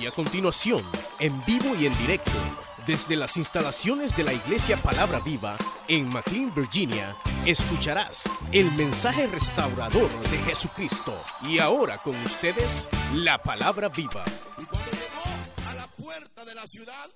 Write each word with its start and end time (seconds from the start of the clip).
Y 0.00 0.06
a 0.06 0.10
continuación, 0.10 0.84
en 1.20 1.44
vivo 1.44 1.74
y 1.76 1.86
en 1.86 1.96
directo, 1.98 2.32
desde 2.84 3.16
las 3.16 3.36
instalaciones 3.36 4.16
de 4.16 4.24
la 4.24 4.32
Iglesia 4.32 4.82
Palabra 4.82 5.20
Viva 5.20 5.56
en 5.88 6.08
McLean, 6.08 6.52
Virginia, 6.54 7.16
escucharás 7.46 8.28
el 8.52 8.70
mensaje 8.72 9.26
restaurador 9.28 10.10
de 10.30 10.38
Jesucristo. 10.38 11.22
Y 11.42 11.58
ahora 11.58 11.98
con 11.98 12.16
ustedes, 12.24 12.88
la 13.14 13.38
Palabra 13.38 13.88
Viva. 13.88 14.24
Y 14.58 14.64
cuando 14.64 14.90
llegó 14.90 15.68
a 15.68 15.74
la 15.74 15.88
puerta 15.90 16.44
de 16.44 16.54
la 16.54 16.66
ciudad, 16.66 17.10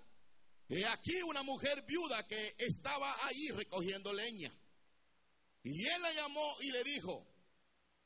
he 0.69 0.87
aquí 0.87 1.21
una 1.23 1.43
mujer 1.43 1.83
viuda 1.83 2.27
que 2.27 2.55
estaba 2.59 3.15
ahí 3.27 3.49
recogiendo 3.49 4.13
leña. 4.13 4.53
Y 5.65 5.85
él 5.85 6.01
la 6.03 6.13
llamó 6.13 6.55
y 6.61 6.71
le 6.71 6.85
dijo, 6.85 7.27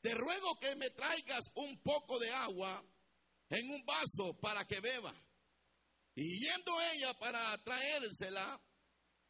te 0.01 0.15
ruego 0.15 0.59
que 0.59 0.75
me 0.75 0.89
traigas 0.89 1.51
un 1.53 1.79
poco 1.81 2.17
de 2.19 2.31
agua 2.31 2.83
en 3.53 3.69
un 3.69 3.85
vaso 3.85 4.33
para 4.41 4.65
que 4.65 4.79
beba. 4.79 5.13
Y 6.15 6.39
yendo 6.39 6.79
ella 6.93 7.13
para 7.19 7.57
traérsela, 7.63 8.59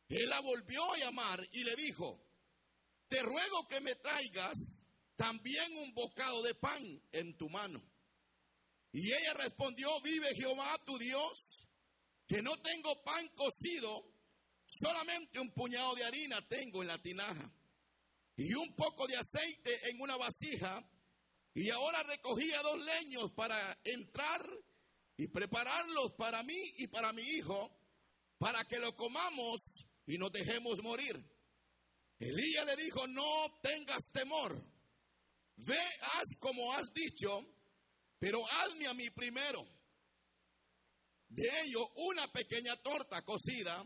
él 0.07 0.29
la 0.29 0.39
volvió 0.41 0.93
a 0.93 0.97
llamar 0.97 1.47
y 1.51 1.63
le 1.63 1.75
dijo, 1.75 2.25
te 3.07 3.21
ruego 3.21 3.67
que 3.67 3.81
me 3.81 3.95
traigas 3.95 4.81
también 5.15 5.77
un 5.77 5.93
bocado 5.93 6.41
de 6.41 6.55
pan 6.55 6.83
en 7.11 7.37
tu 7.37 7.49
mano. 7.49 7.81
Y 8.91 9.11
ella 9.11 9.33
respondió, 9.33 9.89
vive 10.01 10.35
Jehová 10.35 10.79
tu 10.85 10.97
Dios, 10.97 11.67
que 12.27 12.41
no 12.41 12.55
tengo 12.61 13.01
pan 13.03 13.27
cocido, 13.35 14.05
solamente 14.65 15.39
un 15.39 15.51
puñado 15.51 15.95
de 15.95 16.05
harina 16.05 16.47
tengo 16.47 16.81
en 16.81 16.87
la 16.87 17.01
tinaja 17.01 17.51
y 18.35 18.53
un 18.53 18.75
poco 18.75 19.05
de 19.07 19.17
aceite 19.17 19.89
en 19.89 20.01
una 20.01 20.15
vasija. 20.15 20.83
Y 21.53 21.69
ahora 21.69 22.03
recogía 22.03 22.61
dos 22.61 22.79
leños 22.79 23.31
para 23.33 23.77
entrar 23.83 24.41
y 25.17 25.27
prepararlos 25.27 26.13
para 26.17 26.41
mí 26.43 26.59
y 26.77 26.87
para 26.87 27.13
mi 27.13 27.21
hijo, 27.21 27.69
para 28.39 28.65
que 28.65 28.79
lo 28.79 28.95
comamos 28.95 29.59
y 30.07 30.17
nos 30.17 30.31
dejemos 30.31 30.81
morir. 30.81 31.23
Elías 32.19 32.65
le 32.65 32.75
dijo, 32.75 33.05
no 33.07 33.59
tengas 33.61 34.11
temor, 34.11 34.63
ve, 35.57 35.79
haz 36.01 36.35
como 36.39 36.73
has 36.73 36.91
dicho, 36.93 37.39
pero 38.17 38.43
hazme 38.49 38.87
a 38.87 38.93
mí 38.93 39.09
primero. 39.11 39.63
De 41.27 41.49
ello, 41.65 41.87
una 41.95 42.31
pequeña 42.31 42.75
torta 42.77 43.21
cocida 43.23 43.83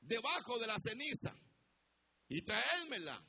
debajo 0.00 0.58
de 0.58 0.66
la 0.66 0.78
ceniza 0.78 1.34
y 2.28 2.42
traédmela. 2.42 3.22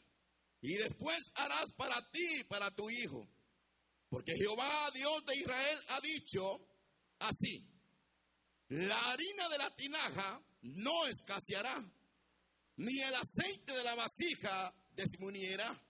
Y 0.61 0.75
después 0.75 1.17
harás 1.35 1.73
para 1.73 2.09
ti 2.11 2.39
y 2.39 2.43
para 2.43 2.71
tu 2.71 2.89
hijo. 2.89 3.27
Porque 4.11 4.33
Jehová, 4.35 4.91
Dios 4.93 5.23
de 5.25 5.37
Israel, 5.37 5.79
ha 5.87 6.01
dicho 6.01 6.59
así, 7.19 7.65
la 8.67 8.99
harina 9.09 9.47
de 9.47 9.57
la 9.57 9.73
tinaja 9.73 10.43
no 10.63 11.07
escaseará, 11.07 11.81
ni 12.75 12.99
el 12.99 13.15
aceite 13.15 13.71
de 13.71 13.83
la 13.85 13.95
vasija 13.95 14.75
disminuirá 14.91 15.81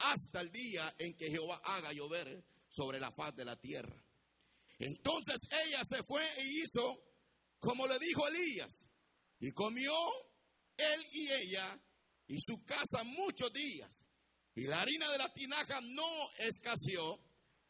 hasta 0.00 0.42
el 0.42 0.52
día 0.52 0.94
en 0.98 1.16
que 1.16 1.30
Jehová 1.30 1.62
haga 1.64 1.92
llover 1.92 2.44
sobre 2.68 3.00
la 3.00 3.10
faz 3.10 3.34
de 3.36 3.46
la 3.46 3.58
tierra. 3.58 4.04
Entonces 4.78 5.40
ella 5.64 5.80
se 5.88 6.02
fue 6.02 6.22
e 6.40 6.44
hizo 6.44 7.02
como 7.58 7.86
le 7.86 7.98
dijo 7.98 8.28
Elías, 8.28 8.86
y 9.38 9.50
comió 9.52 9.94
él 10.76 11.06
y 11.12 11.30
ella 11.30 11.80
y 12.26 12.36
su 12.38 12.62
casa 12.66 13.02
muchos 13.04 13.50
días. 13.50 14.04
Y 14.56 14.64
la 14.64 14.82
harina 14.82 15.10
de 15.10 15.16
la 15.16 15.32
tinaja 15.32 15.80
no 15.80 16.28
escaseó, 16.36 17.18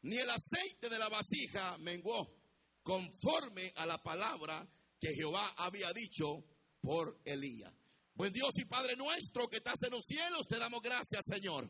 ni 0.02 0.16
el 0.16 0.30
aceite 0.30 0.88
de 0.88 0.98
la 0.98 1.08
vasija 1.08 1.78
menguó, 1.78 2.36
conforme 2.82 3.72
a 3.76 3.86
la 3.86 3.98
palabra 4.02 4.66
que 5.00 5.14
Jehová 5.14 5.54
había 5.56 5.92
dicho 5.92 6.44
por 6.80 7.20
Elías. 7.24 7.72
Buen 8.14 8.32
Dios 8.32 8.50
y 8.56 8.64
Padre 8.64 8.96
nuestro 8.96 9.48
que 9.48 9.56
estás 9.58 9.82
en 9.84 9.92
los 9.92 10.04
cielos, 10.04 10.46
te 10.48 10.58
damos 10.58 10.82
gracias, 10.82 11.24
Señor. 11.24 11.68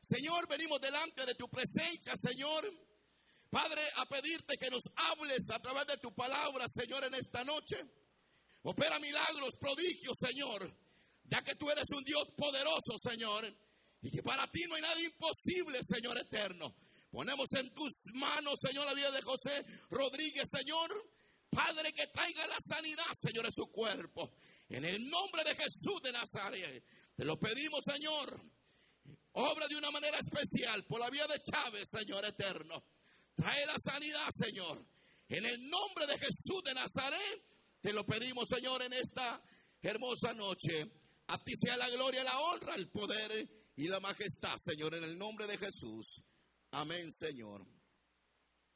Señor, 0.00 0.46
venimos 0.48 0.80
delante 0.80 1.24
de 1.24 1.34
tu 1.34 1.48
presencia, 1.48 2.12
Señor. 2.16 2.70
Padre, 3.48 3.82
a 3.96 4.04
pedirte 4.06 4.56
que 4.58 4.68
nos 4.68 4.82
hables 4.96 5.48
a 5.50 5.60
través 5.60 5.86
de 5.86 5.96
tu 5.98 6.12
palabra, 6.14 6.66
Señor, 6.68 7.04
en 7.04 7.14
esta 7.14 7.44
noche. 7.44 7.76
Opera 8.62 8.98
milagros, 8.98 9.54
prodigios, 9.60 10.16
Señor, 10.18 10.74
ya 11.24 11.42
que 11.42 11.54
tú 11.54 11.70
eres 11.70 11.84
un 11.96 12.02
Dios 12.02 12.24
poderoso, 12.36 12.98
Señor, 13.02 13.46
y 14.02 14.10
que 14.10 14.22
para 14.22 14.50
ti 14.50 14.64
no 14.68 14.74
hay 14.74 14.82
nada 14.82 15.00
imposible, 15.00 15.80
Señor 15.82 16.18
eterno. 16.18 16.74
Ponemos 17.14 17.46
en 17.54 17.72
tus 17.72 17.92
manos, 18.14 18.58
Señor, 18.60 18.86
la 18.86 18.92
vida 18.92 19.12
de 19.12 19.22
José 19.22 19.64
Rodríguez, 19.88 20.48
Señor. 20.50 20.90
Padre, 21.48 21.92
que 21.92 22.08
traiga 22.08 22.44
la 22.48 22.58
sanidad, 22.58 23.06
Señor, 23.16 23.46
en 23.46 23.52
su 23.52 23.66
cuerpo. 23.70 24.32
En 24.68 24.84
el 24.84 25.08
nombre 25.08 25.44
de 25.44 25.54
Jesús 25.54 26.02
de 26.02 26.10
Nazaret. 26.10 26.82
Te 27.14 27.24
lo 27.24 27.38
pedimos, 27.38 27.84
Señor. 27.84 28.42
Obra 29.30 29.68
de 29.68 29.76
una 29.76 29.92
manera 29.92 30.18
especial 30.18 30.82
por 30.88 30.98
la 30.98 31.08
vía 31.08 31.28
de 31.28 31.40
Chávez, 31.40 31.88
Señor 31.88 32.24
eterno. 32.24 32.82
Trae 33.36 33.64
la 33.64 33.76
sanidad, 33.78 34.26
Señor. 34.34 34.84
En 35.28 35.46
el 35.46 35.70
nombre 35.70 36.08
de 36.08 36.18
Jesús 36.18 36.64
de 36.64 36.74
Nazaret, 36.74 37.44
te 37.80 37.92
lo 37.92 38.04
pedimos, 38.04 38.48
Señor, 38.48 38.82
en 38.82 38.92
esta 38.92 39.40
hermosa 39.80 40.34
noche. 40.34 40.90
A 41.28 41.40
ti 41.44 41.52
sea 41.54 41.76
la 41.76 41.88
gloria, 41.90 42.24
la 42.24 42.40
honra, 42.40 42.74
el 42.74 42.90
poder 42.90 43.48
y 43.76 43.86
la 43.86 44.00
majestad, 44.00 44.56
Señor, 44.56 44.96
en 44.96 45.04
el 45.04 45.16
nombre 45.16 45.46
de 45.46 45.58
Jesús. 45.58 46.23
Amén, 46.76 47.12
Señor. 47.12 47.64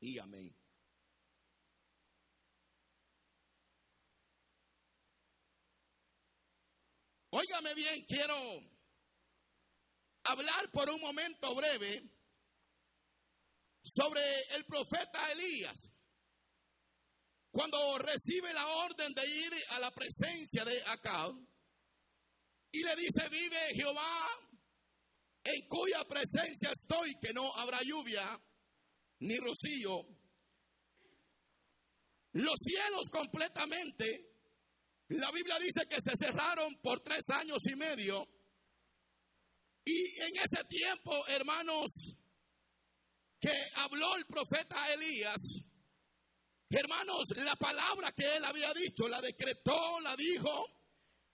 Y 0.00 0.20
amén. 0.20 0.56
Óigame 7.30 7.74
bien, 7.74 8.04
quiero 8.06 8.34
hablar 10.24 10.70
por 10.70 10.88
un 10.90 11.00
momento 11.00 11.52
breve 11.56 12.08
sobre 13.82 14.42
el 14.54 14.64
profeta 14.64 15.32
Elías. 15.32 15.90
Cuando 17.50 17.98
recibe 17.98 18.52
la 18.52 18.66
orden 18.68 19.12
de 19.12 19.26
ir 19.26 19.52
a 19.70 19.80
la 19.80 19.90
presencia 19.90 20.64
de 20.64 20.80
Acab 20.84 21.34
y 22.70 22.82
le 22.84 22.94
dice, 22.94 23.28
vive 23.28 23.74
Jehová 23.74 24.47
en 25.44 25.68
cuya 25.68 26.04
presencia 26.04 26.70
estoy, 26.70 27.14
que 27.20 27.32
no 27.32 27.52
habrá 27.54 27.80
lluvia 27.82 28.38
ni 29.20 29.36
rocío. 29.38 30.06
Los 32.32 32.58
cielos 32.62 33.08
completamente, 33.10 34.30
la 35.08 35.30
Biblia 35.32 35.58
dice 35.58 35.86
que 35.88 36.00
se 36.00 36.12
cerraron 36.16 36.76
por 36.82 37.00
tres 37.00 37.24
años 37.30 37.58
y 37.64 37.76
medio. 37.76 38.28
Y 39.84 40.20
en 40.20 40.32
ese 40.36 40.64
tiempo, 40.68 41.26
hermanos, 41.28 41.90
que 43.40 43.52
habló 43.76 44.16
el 44.16 44.26
profeta 44.26 44.92
Elías, 44.92 45.40
hermanos, 46.68 47.24
la 47.36 47.56
palabra 47.56 48.12
que 48.12 48.36
él 48.36 48.44
había 48.44 48.72
dicho, 48.74 49.08
la 49.08 49.22
decretó, 49.22 49.98
la 50.00 50.14
dijo, 50.14 50.66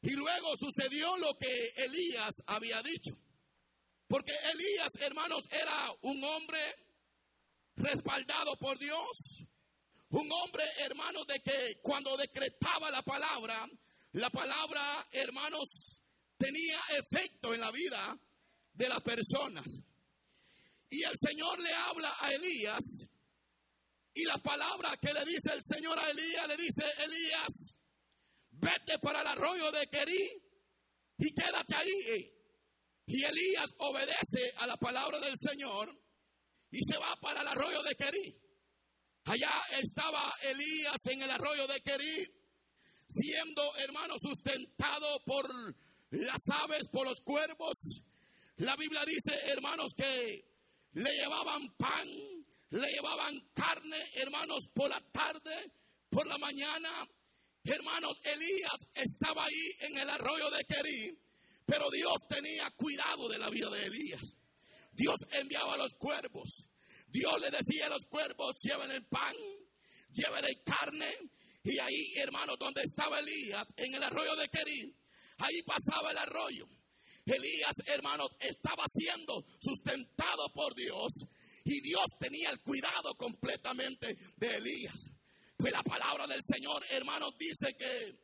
y 0.03 0.11
luego 0.11 0.55
sucedió 0.57 1.17
lo 1.17 1.37
que 1.37 1.73
Elías 1.77 2.35
había 2.47 2.81
dicho. 2.83 3.19
Porque 4.07 4.33
Elías, 4.53 4.93
hermanos, 5.01 5.41
era 5.51 5.91
un 6.03 6.23
hombre 6.25 6.61
respaldado 7.77 8.57
por 8.59 8.79
Dios. 8.79 9.45
Un 10.11 10.31
hombre, 10.31 10.65
hermanos, 10.79 11.27
de 11.27 11.41
que 11.41 11.81
cuando 11.83 12.17
decretaba 12.17 12.91
la 12.91 13.03
palabra, 13.03 13.67
la 14.13 14.31
palabra, 14.31 15.07
hermanos, 15.11 15.69
tenía 16.37 16.79
efecto 16.99 17.53
en 17.53 17.61
la 17.61 17.71
vida 17.73 18.17
de 18.73 18.89
las 18.89 19.01
personas. 19.01 19.67
Y 20.91 21.03
el 21.03 21.15
Señor 21.19 21.61
le 21.61 21.73
habla 21.73 22.15
a 22.21 22.29
Elías. 22.29 23.09
Y 24.13 24.25
la 24.25 24.39
palabra 24.39 24.97
que 25.01 25.13
le 25.13 25.25
dice 25.25 25.53
el 25.53 25.63
Señor 25.65 25.99
a 25.99 26.11
Elías, 26.11 26.47
le 26.47 26.57
dice, 26.57 26.85
Elías, 27.03 27.75
vete 28.53 28.99
para 29.01 29.23
el 29.23 29.27
arroyo 29.27 29.73
de 29.73 29.89
Querí 29.89 30.31
y 31.19 31.35
quédate 31.35 31.75
ahí. 31.75 32.31
Y 33.07 33.23
Elías 33.23 33.71
obedece 33.79 34.53
a 34.57 34.67
la 34.67 34.77
palabra 34.77 35.21
del 35.21 35.35
Señor 35.37 35.95
y 36.71 36.79
se 36.83 36.99
va 36.99 37.15
para 37.21 37.43
el 37.43 37.49
arroyo 37.49 37.83
de 37.83 37.95
Querí. 37.97 38.35
Allá 39.27 39.53
estaba 39.79 40.35
Elías 40.43 41.07
en 41.07 41.23
el 41.23 41.31
arroyo 41.31 41.67
de 41.67 41.81
Querí, 41.81 42.27
siendo 43.09 43.77
hermano 43.77 44.15
sustentado 44.19 45.21
por 45.27 45.47
las 46.11 46.41
aves, 46.63 46.89
por 46.91 47.07
los 47.07 47.21
cuervos. 47.21 47.77
La 48.57 48.77
Biblia 48.77 49.03
dice, 49.07 49.39
hermanos, 49.51 49.93
que 49.97 50.45
le 50.93 51.11
llevaban 51.11 51.75
pan, 51.77 52.09
le 52.71 52.89
llevaban 52.89 53.35
carne, 53.53 53.99
hermanos, 54.15 54.61
por 54.75 54.89
la 54.89 55.01
tarde, 55.13 55.73
por 56.09 56.27
la 56.27 56.39
mañana. 56.39 56.91
Hermanos, 57.65 58.15
Elías 58.25 58.79
estaba 58.95 59.45
ahí 59.45 59.71
en 59.81 59.99
el 59.99 60.11
arroyo 60.11 60.51
de 60.51 60.65
Querí 60.65 61.24
pero 61.67 61.91
Dios 61.91 62.15
tenía 62.29 62.71
cuidado 62.77 63.29
de 63.29 63.39
la 63.39 63.51
vida 63.51 63.71
de 63.71 63.87
Elías. 63.87 64.35
Dios 64.93 65.17
enviaba 65.33 65.75
a 65.75 65.79
los 65.79 65.95
cuervos. 65.95 66.67
Dios 67.09 67.33
le 67.41 67.51
decía 67.51 67.87
a 67.87 67.91
los 67.91 68.05
cuervos, 68.07 68.55
lleven 68.63 68.91
el 68.91 69.07
pan. 69.07 69.35
llévele 70.13 70.63
carne. 70.65 71.11
Y 71.65 71.79
ahí, 71.79 72.13
hermano, 72.17 72.57
donde 72.59 72.83
estaba 72.83 73.21
Elías, 73.21 73.67
en 73.77 73.95
el 73.95 74.03
arroyo 74.03 74.37
de 74.37 74.49
Querí, 74.49 74.95
ahí 75.39 75.63
pasaba 75.63 76.11
el 76.11 76.19
arroyo. 76.19 76.67
Elías, 77.25 77.75
hermano, 77.87 78.29
estaba 78.39 78.85
siendo 78.93 79.45
sustentado 79.59 80.53
por 80.53 80.75
Dios 80.75 81.11
y 81.65 81.81
Dios 81.81 82.05
tenía 82.19 82.51
el 82.51 82.61
cuidado 82.61 83.15
completamente 83.17 84.15
de 84.37 84.57
Elías. 84.57 85.11
Pues 85.57 85.73
la 85.73 85.83
palabra 85.83 86.27
del 86.27 86.43
Señor, 86.45 86.85
hermanos, 86.91 87.35
dice 87.39 87.75
que, 87.75 88.24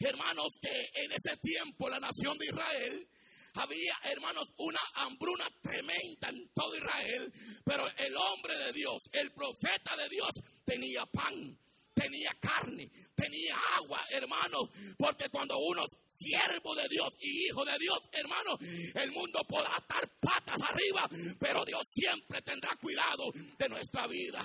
hermanos, 0.00 0.48
que 0.60 1.02
en 1.02 1.12
ese 1.12 1.36
tiempo 1.38 1.88
la 1.88 2.00
nación 2.00 2.36
de 2.38 2.46
Israel 2.46 3.08
había, 3.54 3.94
hermanos, 4.04 4.44
una 4.58 4.80
hambruna 4.94 5.46
tremenda 5.62 6.28
en 6.28 6.48
todo 6.54 6.76
Israel, 6.76 7.32
pero 7.64 7.86
el 7.88 8.16
hombre 8.16 8.58
de 8.58 8.72
Dios, 8.72 9.02
el 9.12 9.32
profeta 9.32 9.96
de 9.96 10.08
Dios, 10.10 10.30
tenía 10.64 11.06
pan, 11.06 11.58
tenía 11.94 12.30
carne, 12.38 12.90
tenía 13.14 13.56
agua, 13.80 14.04
hermano, 14.10 14.58
porque 14.98 15.30
cuando 15.30 15.54
uno 15.58 15.82
es 15.82 15.96
siervo 16.06 16.74
de 16.74 16.86
Dios 16.90 17.08
y 17.20 17.46
hijo 17.46 17.64
de 17.64 17.78
Dios, 17.78 17.98
hermano, 18.12 18.58
el 18.60 19.10
mundo 19.12 19.40
podrá 19.48 19.78
estar 19.78 20.06
patas 20.20 20.60
arriba, 20.60 21.08
pero 21.40 21.64
Dios 21.64 21.82
siempre 21.86 22.42
tendrá 22.42 22.76
cuidado 22.76 23.32
de 23.58 23.68
nuestra 23.68 24.06
vida. 24.06 24.44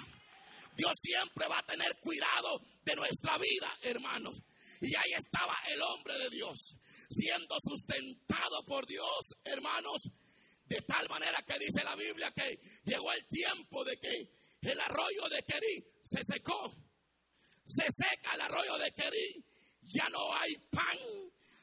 Dios 0.76 0.94
siempre 1.02 1.48
va 1.50 1.60
a 1.60 1.66
tener 1.66 1.98
cuidado 2.02 2.62
de 2.86 2.96
nuestra 2.96 3.38
vida, 3.38 3.76
hermanos. 3.82 4.38
Y 4.82 4.88
ahí 4.88 5.14
estaba 5.16 5.56
el 5.68 5.82
hombre 5.82 6.18
de 6.18 6.30
Dios, 6.30 6.76
siendo 7.10 7.56
sustentado 7.64 8.66
por 8.66 8.86
Dios, 8.86 9.08
hermanos, 9.46 10.02
de 10.66 10.82
tal 10.82 11.08
manera 11.10 11.38
que 11.48 11.60
dice 11.60 11.84
la 11.84 11.96
Biblia 11.96 12.32
que 12.36 12.60
llegó 12.84 13.12
el 13.14 13.26
tiempo 13.28 13.84
de 13.84 13.98
que 13.98 14.70
el 14.70 14.80
arroyo 14.80 15.24
de 15.30 15.44
Querí 15.44 15.86
se 16.02 16.20
secó 16.24 16.74
se 17.72 17.86
seca 17.90 18.32
el 18.36 18.42
arroyo 18.42 18.78
de 18.78 18.92
Querí, 18.92 19.44
ya 19.84 20.08
no 20.10 20.34
hay 20.36 20.54
pan, 20.70 20.98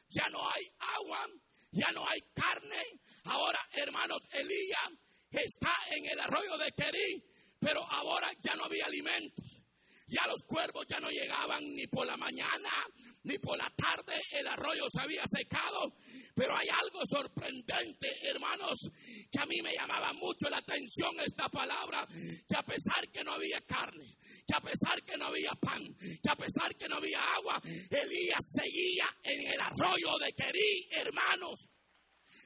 ya 0.09 0.27
no 0.29 0.39
hay 0.49 0.65
agua, 0.79 1.27
ya 1.71 1.91
no 1.93 2.07
hay 2.07 2.19
carne. 2.33 2.99
Ahora, 3.25 3.59
hermanos, 3.73 4.21
Elías 4.33 4.89
está 5.29 5.71
en 5.95 6.05
el 6.11 6.19
arroyo 6.19 6.57
de 6.57 6.71
Querí, 6.71 7.23
pero 7.59 7.83
ahora 7.83 8.31
ya 8.41 8.55
no 8.55 8.65
había 8.65 8.85
alimentos. 8.85 9.58
Ya 10.09 10.27
los 10.27 10.41
cuervos 10.43 10.85
ya 10.89 10.99
no 10.99 11.09
llegaban 11.09 11.63
ni 11.63 11.85
por 11.87 12.05
la 12.05 12.17
mañana 12.17 12.69
ni 13.23 13.37
por 13.37 13.57
la 13.57 13.71
tarde. 13.75 14.19
El 14.31 14.47
arroyo 14.47 14.83
se 14.91 15.01
había 15.01 15.23
secado. 15.25 15.93
Pero 16.35 16.55
hay 16.55 16.67
algo 16.69 17.01
sorprendente, 17.05 18.07
hermanos, 18.23 18.77
que 19.29 19.39
a 19.39 19.45
mí 19.45 19.61
me 19.61 19.73
llamaba 19.73 20.13
mucho 20.13 20.49
la 20.49 20.57
atención 20.57 21.11
esta 21.19 21.49
palabra, 21.49 22.07
que 22.07 22.55
a 22.55 22.63
pesar 22.63 23.09
que 23.11 23.23
no 23.23 23.33
había 23.33 23.59
carne, 23.67 24.15
que 24.47 24.55
a 24.55 24.61
pesar 24.61 25.03
que 25.03 25.17
no 25.17 25.25
había 25.25 25.51
pan, 25.59 25.83
que 25.99 26.29
a 26.29 26.35
pesar 26.35 26.73
que 26.77 26.87
no 26.87 26.95
había 26.95 27.19
agua, 27.19 27.61
Elías 27.65 28.45
seguía 28.53 29.05
en 29.23 29.47
el 29.47 29.59
arroyo 29.59 30.17
de 30.23 30.31
Querí, 30.31 30.87
hermanos. 30.91 31.59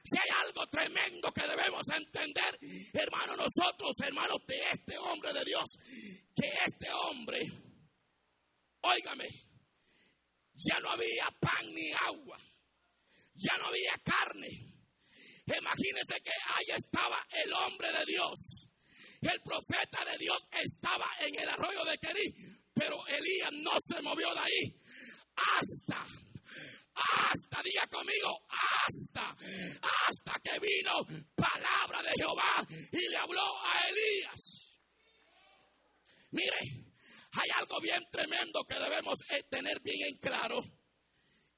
Si 0.04 0.18
hay 0.18 0.46
algo 0.46 0.66
tremendo 0.66 1.32
que 1.32 1.42
debemos 1.42 1.82
entender, 1.88 2.58
hermanos, 2.92 3.38
nosotros, 3.38 3.92
hermanos, 4.04 4.38
de 4.46 4.56
este 4.72 4.98
hombre 4.98 5.32
de 5.32 5.44
Dios, 5.44 5.64
que 6.34 6.48
este 6.66 6.88
hombre, 6.92 7.40
óigame, 8.82 9.28
ya 10.54 10.78
no 10.80 10.90
había 10.90 11.26
pan 11.40 11.72
ni 11.72 11.90
agua, 11.90 12.38
ya 13.34 13.56
no 13.58 13.66
había 13.68 13.94
carne. 14.04 14.48
Imagínense 15.46 16.20
que 16.22 16.32
ahí 16.48 16.76
estaba 16.76 17.18
el 17.30 17.52
hombre 17.52 17.88
de 17.92 18.04
Dios 18.06 18.64
el 19.30 19.40
profeta 19.40 20.04
de 20.04 20.18
Dios 20.18 20.36
estaba 20.50 21.06
en 21.20 21.40
el 21.40 21.48
arroyo 21.48 21.84
de 21.84 21.96
Querí, 21.98 22.34
pero 22.74 23.06
Elías 23.06 23.52
no 23.52 23.72
se 23.86 24.02
movió 24.02 24.26
de 24.34 24.40
ahí 24.40 24.82
hasta 25.34 26.06
hasta, 26.94 27.62
diga 27.62 27.86
conmigo, 27.88 28.46
hasta, 28.48 29.36
hasta 30.06 30.40
que 30.42 30.58
vino 30.60 30.92
palabra 31.34 32.02
de 32.02 32.12
Jehová 32.16 32.66
y 32.92 33.08
le 33.08 33.16
habló 33.16 33.44
a 33.62 33.88
Elías. 33.88 34.64
Mire, 36.30 36.58
hay 37.32 37.48
algo 37.58 37.80
bien 37.80 38.02
tremendo 38.10 38.64
que 38.68 38.78
debemos 38.78 39.18
eh, 39.30 39.42
tener 39.50 39.80
bien 39.82 40.08
en 40.08 40.18
claro, 40.18 40.60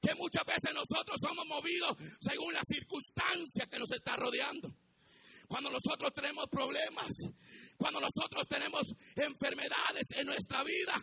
que 0.01 0.13
muchas 0.15 0.45
veces 0.45 0.73
nosotros 0.73 1.17
somos 1.19 1.45
movidos 1.47 1.97
según 2.19 2.53
la 2.53 2.61
circunstancia 2.63 3.65
que 3.69 3.79
nos 3.79 3.91
está 3.91 4.13
rodeando. 4.13 4.69
Cuando 5.47 5.69
nosotros 5.69 6.11
tenemos 6.13 6.45
problemas, 6.49 7.07
cuando 7.77 8.01
nosotros 8.01 8.45
tenemos 8.47 8.83
enfermedades 9.15 10.05
en 10.15 10.25
nuestra 10.25 10.63
vida, 10.63 10.93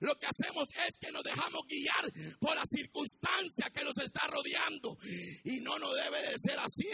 lo 0.00 0.14
que 0.16 0.26
hacemos 0.26 0.66
es 0.68 0.96
que 0.98 1.10
nos 1.12 1.22
dejamos 1.22 1.60
guiar 1.68 2.36
por 2.40 2.54
la 2.56 2.64
circunstancia 2.64 3.70
que 3.72 3.84
nos 3.84 3.96
está 3.98 4.26
rodeando. 4.26 4.96
Y 5.44 5.60
no 5.60 5.78
nos 5.78 5.94
debe 5.94 6.22
de 6.22 6.38
ser 6.38 6.58
así. 6.58 6.88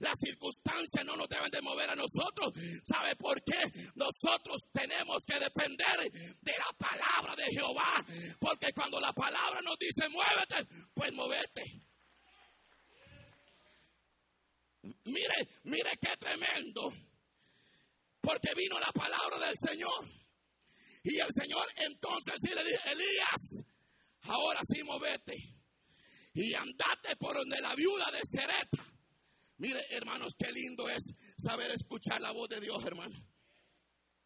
Las 0.00 0.18
circunstancias 0.18 1.04
no 1.04 1.16
nos 1.16 1.28
deben 1.28 1.50
de 1.50 1.62
mover 1.62 1.90
a 1.90 1.94
nosotros. 1.94 2.52
¿Sabe 2.84 3.14
por 3.16 3.40
qué? 3.44 3.58
Nosotros 3.94 4.62
tenemos 4.72 5.24
que 5.24 5.38
depender 5.38 6.10
de 6.40 6.52
la 6.52 6.72
palabra 6.76 7.34
de 7.36 7.46
Jehová. 7.50 7.94
Porque 8.40 8.72
cuando 8.74 8.98
la 8.98 9.12
palabra 9.12 9.60
nos 9.62 9.78
dice 9.78 10.08
muévete, 10.08 10.90
pues 10.94 11.12
muévete. 11.12 11.62
Mire, 15.04 15.48
mire 15.64 15.90
qué 16.00 16.16
tremendo. 16.18 16.90
Porque 18.20 18.50
vino 18.56 18.78
la 18.80 18.92
palabra 18.92 19.46
del 19.46 19.56
Señor. 19.60 20.17
Y 21.10 21.16
el 21.22 21.32
Señor 21.32 21.66
entonces 21.76 22.34
sí 22.38 22.54
le 22.54 22.62
dijo, 22.64 22.82
Elías, 22.84 23.64
ahora 24.24 24.60
sí 24.62 24.82
movete. 24.84 25.34
Y 26.34 26.52
andate 26.52 27.16
por 27.18 27.34
donde 27.34 27.58
la 27.62 27.74
viuda 27.74 28.10
de 28.12 28.20
Sereta. 28.24 28.84
Mire, 29.56 29.80
hermanos, 29.88 30.34
qué 30.38 30.52
lindo 30.52 30.86
es 30.86 31.02
saber 31.38 31.70
escuchar 31.70 32.20
la 32.20 32.32
voz 32.32 32.50
de 32.50 32.60
Dios, 32.60 32.84
hermano. 32.84 33.16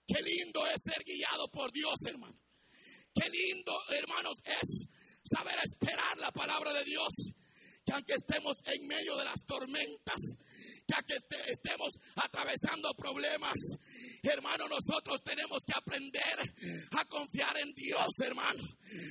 Qué 0.04 0.20
lindo 0.22 0.66
es 0.66 0.82
ser 0.82 1.04
guiado 1.04 1.48
por 1.52 1.70
Dios, 1.70 1.94
hermano. 2.04 2.36
Qué 3.14 3.30
lindo, 3.30 3.72
hermanos, 3.90 4.34
es 4.44 4.88
saber 5.22 5.54
esperar 5.62 6.18
la 6.18 6.32
palabra 6.32 6.72
de 6.74 6.84
Dios. 6.84 7.12
Que 7.86 7.92
aunque 7.92 8.14
estemos 8.14 8.56
en 8.66 8.86
medio 8.88 9.16
de 9.16 9.24
las 9.24 9.38
tormentas, 9.46 10.20
ya 10.86 11.02
que 11.06 11.14
estemos 11.50 11.92
atravesando 12.16 12.90
problemas, 12.96 13.54
hermano, 14.22 14.66
nosotros 14.68 15.22
tenemos 15.24 15.62
que 15.66 15.72
aprender 15.74 16.31
confiar 17.22 17.56
en 17.58 17.72
Dios, 17.74 18.08
hermano. 18.24 18.62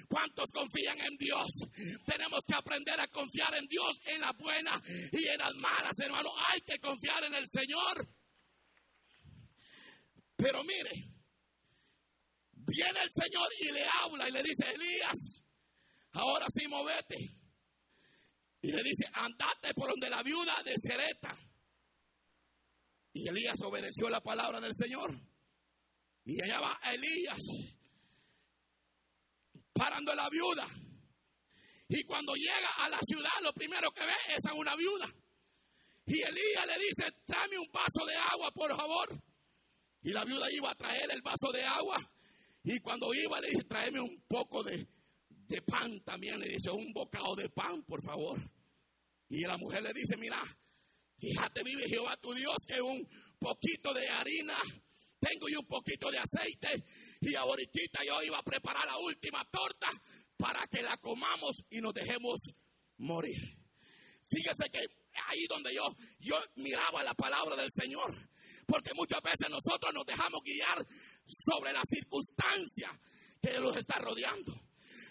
¿Cuántos 0.08 0.46
confían 0.51 1.00
en 1.00 1.18
Dios? 1.18 1.48
Tenemos 2.06 2.44
que 2.46 2.56
aprender 2.56 3.00
a 3.00 3.08
confiar 3.08 3.56
en 3.56 3.65
Dios 3.68 4.00
en 4.06 4.22
las 4.22 4.36
buenas 4.38 4.82
y 5.12 5.27
en 5.27 5.38
las 5.38 5.53
malas, 5.56 5.98
hermano. 6.00 6.30
Hay 6.51 6.62
que 6.62 6.77
confiar 6.80 7.24
en 7.25 7.36
el 7.36 7.48
Señor. 7.48 8.08
Pero 10.36 10.63
mire, 10.63 10.91
viene 12.51 13.00
el 13.01 13.12
Señor 13.13 13.48
y 13.60 13.72
le 13.72 13.86
habla 13.86 14.27
y 14.27 14.32
le 14.32 14.44
dice, 14.44 14.65
Elías, 14.74 15.41
ahora 16.13 16.48
sí 16.53 16.68
movete. 16.68 17.18
Y 18.63 18.72
le 18.72 18.84
dice, 18.84 19.06
andate 19.13 19.74
por 19.74 19.89
donde 19.89 20.10
la 20.10 20.22
viuda 20.22 20.62
de 20.63 20.74
Sereta 20.77 21.36
y 23.13 23.27
Elías 23.27 23.60
obedeció 23.63 24.10
la 24.10 24.22
palabra 24.22 24.60
del 24.60 24.74
Señor. 24.74 25.20
Y 26.24 26.41
allá 26.44 26.60
va 26.60 26.80
Elías 26.94 27.39
parando 29.74 30.12
a 30.12 30.16
la 30.16 30.30
viuda. 30.30 30.68
Y 31.88 32.04
cuando 32.04 32.34
llega 32.34 32.70
a 32.78 32.90
la 32.90 33.00
ciudad, 33.01 33.42
lo 33.44 33.54
primero 33.54 33.92
que 33.92 34.06
ve 34.06 34.13
es 34.36 34.46
a 34.46 34.54
una 34.54 34.75
viuda. 34.75 35.13
Y 36.06 36.22
Elías 36.22 36.68
le 36.68 36.78
dice, 36.80 37.12
tráeme 37.25 37.58
un 37.58 37.72
vaso 37.72 38.06
de 38.06 38.16
agua, 38.16 38.51
por 38.51 38.75
favor. 38.75 39.22
Y 40.01 40.12
la 40.12 40.24
viuda 40.24 40.48
iba 40.51 40.72
a 40.72 40.75
traer 40.75 41.10
el 41.12 41.22
vaso 41.22 41.51
de 41.54 41.63
agua. 41.63 41.98
Y 42.63 42.80
cuando 42.80 43.13
iba, 43.13 43.40
le 43.40 43.50
dice, 43.50 43.63
tráeme 43.66 44.00
un 44.00 44.24
poco 44.28 44.63
de, 44.63 44.88
de 45.30 45.62
pan 45.62 46.01
también. 46.04 46.40
Le 46.40 46.50
dice, 46.50 46.70
un 46.72 46.92
bocado 46.94 47.36
de 47.36 47.50
pan, 47.50 47.84
por 47.84 48.01
favor. 48.04 48.40
Y 49.30 49.42
la 49.42 49.58
mujer 49.58 49.84
le 49.84 49.94
dice, 49.94 50.18
mira, 50.18 50.42
Fíjate, 51.22 51.62
vive 51.63 51.88
Jehová 51.88 52.18
tu 52.20 52.34
Dios, 52.34 52.56
que 52.68 52.82
un 52.82 53.08
poquito 53.38 53.94
de 53.94 54.08
harina 54.10 54.58
tengo 55.20 55.48
y 55.50 55.56
un 55.56 55.68
poquito 55.68 56.10
de 56.10 56.18
aceite. 56.18 56.84
Y 57.22 57.36
ahorita 57.36 58.04
yo 58.06 58.22
iba 58.24 58.40
a 58.40 58.44
preparar 58.44 58.86
la 58.86 58.98
última 58.98 59.46
torta 59.51 59.88
para 60.38 60.66
que 60.68 60.82
la 60.82 60.98
comamos 60.98 61.56
y 61.70 61.80
nos 61.80 61.94
dejemos 61.94 62.40
morir. 62.98 63.62
Fíjese 64.28 64.70
que 64.72 64.80
ahí 65.28 65.46
donde 65.48 65.74
yo, 65.74 65.84
yo 66.20 66.36
miraba 66.56 67.04
la 67.04 67.13
palabra 67.13 67.56
del 67.56 67.70
Señor, 67.72 68.18
porque 68.66 68.92
muchas 68.96 69.22
veces 69.22 69.50
nosotros 69.50 69.94
nos 69.94 70.06
dejamos 70.06 70.42
guiar 70.44 70.86
sobre 71.28 71.74
la 71.74 71.82
circunstancia 71.84 72.90
que 73.42 73.60
nos 73.60 73.78
está 73.78 74.00
rodeando. 74.00 74.54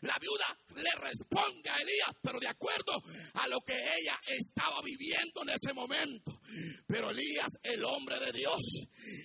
La 0.03 0.17
viuda 0.19 0.57
le 0.77 0.91
responde 0.99 1.69
a 1.69 1.77
Elías, 1.77 2.17
pero 2.23 2.41
de 2.41 2.49
acuerdo 2.49 3.03
a 3.35 3.47
lo 3.49 3.61
que 3.61 3.75
ella 3.75 4.19
estaba 4.27 4.81
viviendo 4.83 5.43
en 5.43 5.51
ese 5.51 5.75
momento. 5.75 6.41
Pero 6.87 7.11
Elías, 7.11 7.53
el 7.63 7.85
hombre 7.85 8.19
de 8.19 8.33
Dios, 8.33 8.61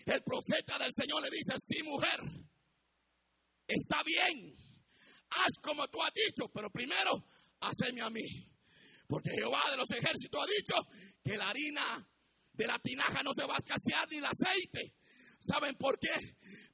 el 0.05 0.21
profeta 0.21 0.77
del 0.77 0.91
Señor, 0.93 1.23
le 1.23 1.29
dice, 1.29 1.53
sí, 1.65 1.81
mujer, 1.81 2.19
está 3.67 4.03
bien, 4.03 4.55
haz 5.29 5.53
como 5.61 5.87
tú 5.87 6.01
has 6.01 6.13
dicho, 6.13 6.49
pero 6.53 6.69
primero, 6.69 7.11
haceme 7.61 8.01
a 8.01 8.09
mí. 8.09 8.25
Porque 9.07 9.29
Jehová 9.37 9.61
de 9.71 9.77
los 9.77 9.89
ejércitos 9.91 10.41
ha 10.41 10.47
dicho 10.47 10.75
que 11.23 11.37
la 11.37 11.49
harina 11.49 12.07
de 12.53 12.67
la 12.67 12.79
tinaja 12.79 13.21
no 13.23 13.31
se 13.33 13.45
va 13.45 13.55
a 13.55 13.57
escasear 13.57 14.07
ni 14.09 14.17
el 14.17 14.25
aceite. 14.25 14.93
¿Saben 15.39 15.75
por 15.75 15.99
qué? 15.99 16.15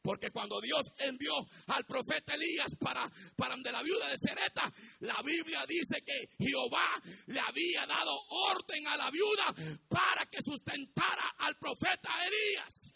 Porque 0.01 0.29
cuando 0.31 0.60
Dios 0.62 0.81
envió 0.98 1.33
al 1.67 1.86
profeta 1.86 2.33
Elías 2.36 2.74
para, 2.79 3.03
para 3.36 3.55
de 3.55 3.71
la 3.71 3.83
viuda 3.83 4.07
de 4.07 4.17
Sereta, 4.17 4.63
la 5.00 5.21
Biblia 5.24 5.63
dice 5.67 6.01
que 6.05 6.29
Jehová 6.39 7.01
le 7.27 7.39
había 7.39 7.86
dado 7.86 8.12
orden 8.29 8.88
a 8.88 8.98
la 8.98 9.12
viuda 9.12 9.77
para 9.89 10.25
que 10.31 10.39
sustentara 10.41 11.36
al 11.38 11.55
profeta 11.57 12.10
Elías. 12.25 12.95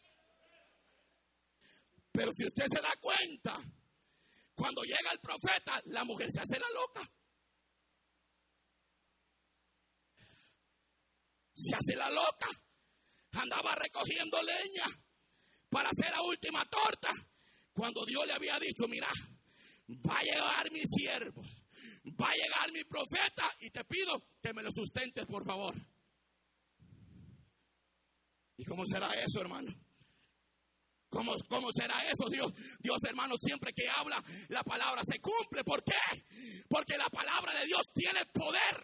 Pero 2.12 2.32
si 2.32 2.46
usted 2.46 2.66
se 2.74 2.82
da 2.82 2.94
cuenta, 3.02 3.60
cuando 4.56 4.84
llega 4.84 5.12
el 5.12 5.20
profeta, 5.20 5.82
la 5.86 6.04
mujer 6.06 6.32
se 6.32 6.40
hace 6.40 6.58
la 6.58 6.70
loca. 6.74 7.12
Se 11.54 11.76
hace 11.76 11.96
la 11.96 12.10
loca. 12.10 12.48
Andaba 13.32 13.76
recogiendo 13.76 14.42
leña 14.42 14.86
para 15.70 15.90
hacer 15.90 16.10
la 16.10 16.22
última 16.22 16.64
torta. 16.70 17.10
Cuando 17.74 18.06
Dios 18.06 18.26
le 18.26 18.34
había 18.34 18.58
dicho, 18.58 18.88
mira, 18.88 19.10
va 19.90 20.18
a 20.18 20.24
llegar 20.24 20.72
mi 20.72 20.82
siervo, 20.86 21.42
va 21.42 22.30
a 22.30 22.34
llegar 22.34 22.72
mi 22.72 22.86
profeta 22.86 23.54
y 23.60 23.70
te 23.70 23.84
pido 23.84 24.26
que 24.42 24.54
me 24.54 24.64
lo 24.64 24.70
sustentes, 24.72 25.26
por 25.26 25.46
favor. 25.46 25.76
¿Y 28.56 28.64
cómo 28.64 28.86
será 28.86 29.12
eso, 29.12 29.42
hermano? 29.42 29.85
¿Cómo, 31.16 31.32
¿Cómo, 31.48 31.72
será 31.72 32.04
eso, 32.12 32.30
Dios? 32.30 32.52
Dios, 32.80 32.98
hermano, 33.08 33.36
siempre 33.40 33.72
que 33.72 33.88
habla, 33.88 34.22
la 34.50 34.64
palabra 34.64 35.02
se 35.02 35.22
cumple. 35.22 35.64
¿Por 35.64 35.82
qué? 35.82 35.96
Porque 36.68 36.98
la 36.98 37.08
palabra 37.08 37.58
de 37.58 37.66
Dios 37.66 37.84
tiene 37.94 38.26
poder. 38.34 38.84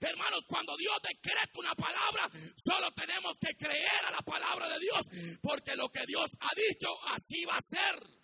Hermanos, 0.00 0.44
cuando 0.48 0.74
Dios 0.78 0.96
decreta 1.02 1.58
una 1.58 1.74
palabra, 1.74 2.24
solo 2.56 2.90
tenemos 2.92 3.34
que 3.38 3.54
creer 3.54 4.00
a 4.06 4.12
la 4.12 4.22
palabra 4.24 4.66
de 4.68 4.78
Dios, 4.80 5.38
porque 5.42 5.76
lo 5.76 5.90
que 5.90 6.06
Dios 6.06 6.30
ha 6.40 6.54
dicho, 6.56 6.88
así 7.12 7.44
va 7.44 7.56
a 7.56 7.60
ser. 7.60 8.18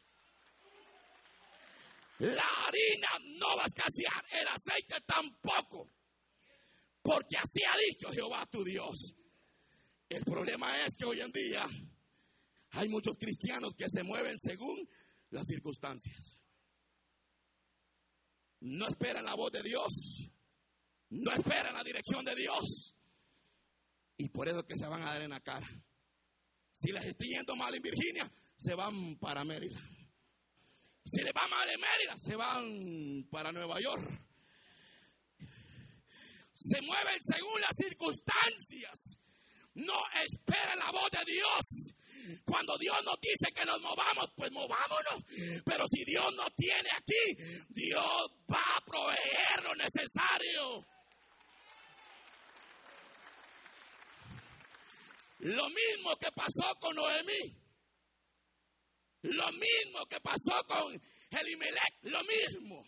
La 2.20 2.48
harina 2.64 3.38
no 3.38 3.56
va 3.58 3.64
a 3.64 3.66
escasear, 3.66 4.24
el 4.40 4.48
aceite 4.48 5.04
tampoco, 5.04 5.90
porque 7.02 7.36
así 7.36 7.60
ha 7.62 7.76
dicho 7.90 8.08
Jehová 8.10 8.46
tu 8.50 8.64
Dios. 8.64 9.12
El 10.08 10.24
problema 10.24 10.80
es 10.86 10.94
que 10.96 11.04
hoy 11.04 11.20
en 11.20 11.32
día 11.32 11.66
hay 12.74 12.88
muchos 12.88 13.16
cristianos 13.18 13.74
que 13.74 13.88
se 13.88 14.02
mueven 14.02 14.38
según 14.38 14.88
las 15.30 15.46
circunstancias. 15.46 16.38
No 18.60 18.86
esperan 18.88 19.24
la 19.24 19.34
voz 19.34 19.52
de 19.52 19.62
Dios, 19.62 19.92
no 21.10 21.32
esperan 21.32 21.74
la 21.74 21.84
dirección 21.84 22.24
de 22.24 22.34
Dios. 22.34 22.94
Y 24.16 24.28
por 24.28 24.48
eso 24.48 24.64
que 24.64 24.76
se 24.76 24.86
van 24.86 25.02
a 25.02 25.12
dar 25.12 25.22
en 25.22 25.30
la 25.30 25.40
cara. 25.40 25.68
Si 26.72 26.90
les 26.90 27.06
está 27.06 27.24
yendo 27.24 27.54
mal 27.56 27.74
en 27.74 27.82
Virginia, 27.82 28.32
se 28.56 28.74
van 28.74 29.16
para 29.18 29.44
Maryland. 29.44 29.94
Si 31.04 31.22
les 31.22 31.32
va 31.32 31.46
mal 31.48 31.68
en 31.68 31.80
Maryland, 31.80 32.20
se 32.20 32.36
van 32.36 33.28
para 33.30 33.52
Nueva 33.52 33.80
York. 33.80 34.08
Se 36.54 36.80
mueven 36.80 37.20
según 37.20 37.60
las 37.60 37.76
circunstancias. 37.76 39.18
No 39.74 40.00
esperen 40.24 40.78
la 40.78 40.90
voz 40.90 41.10
de 41.10 41.32
Dios. 41.32 41.94
Cuando 42.44 42.76
Dios 42.78 42.96
nos 43.04 43.20
dice 43.20 43.52
que 43.54 43.64
nos 43.64 43.80
movamos, 43.80 44.30
pues 44.36 44.50
movámonos. 44.50 45.24
Pero 45.64 45.84
si 45.88 46.04
Dios 46.04 46.34
nos 46.36 46.54
tiene 46.56 46.88
aquí, 46.96 47.64
Dios 47.68 48.30
va 48.50 48.62
a 48.76 48.84
proveer 48.84 49.62
lo 49.62 49.74
necesario. 49.74 50.86
Lo 55.40 55.64
mismo 55.68 56.16
que 56.18 56.30
pasó 56.32 56.74
con 56.80 56.96
Noemí. 56.96 57.54
Lo 59.22 59.52
mismo 59.52 60.06
que 60.08 60.20
pasó 60.20 60.64
con 60.66 60.94
Elimelech. 61.30 61.94
Lo 62.02 62.20
mismo. 62.24 62.84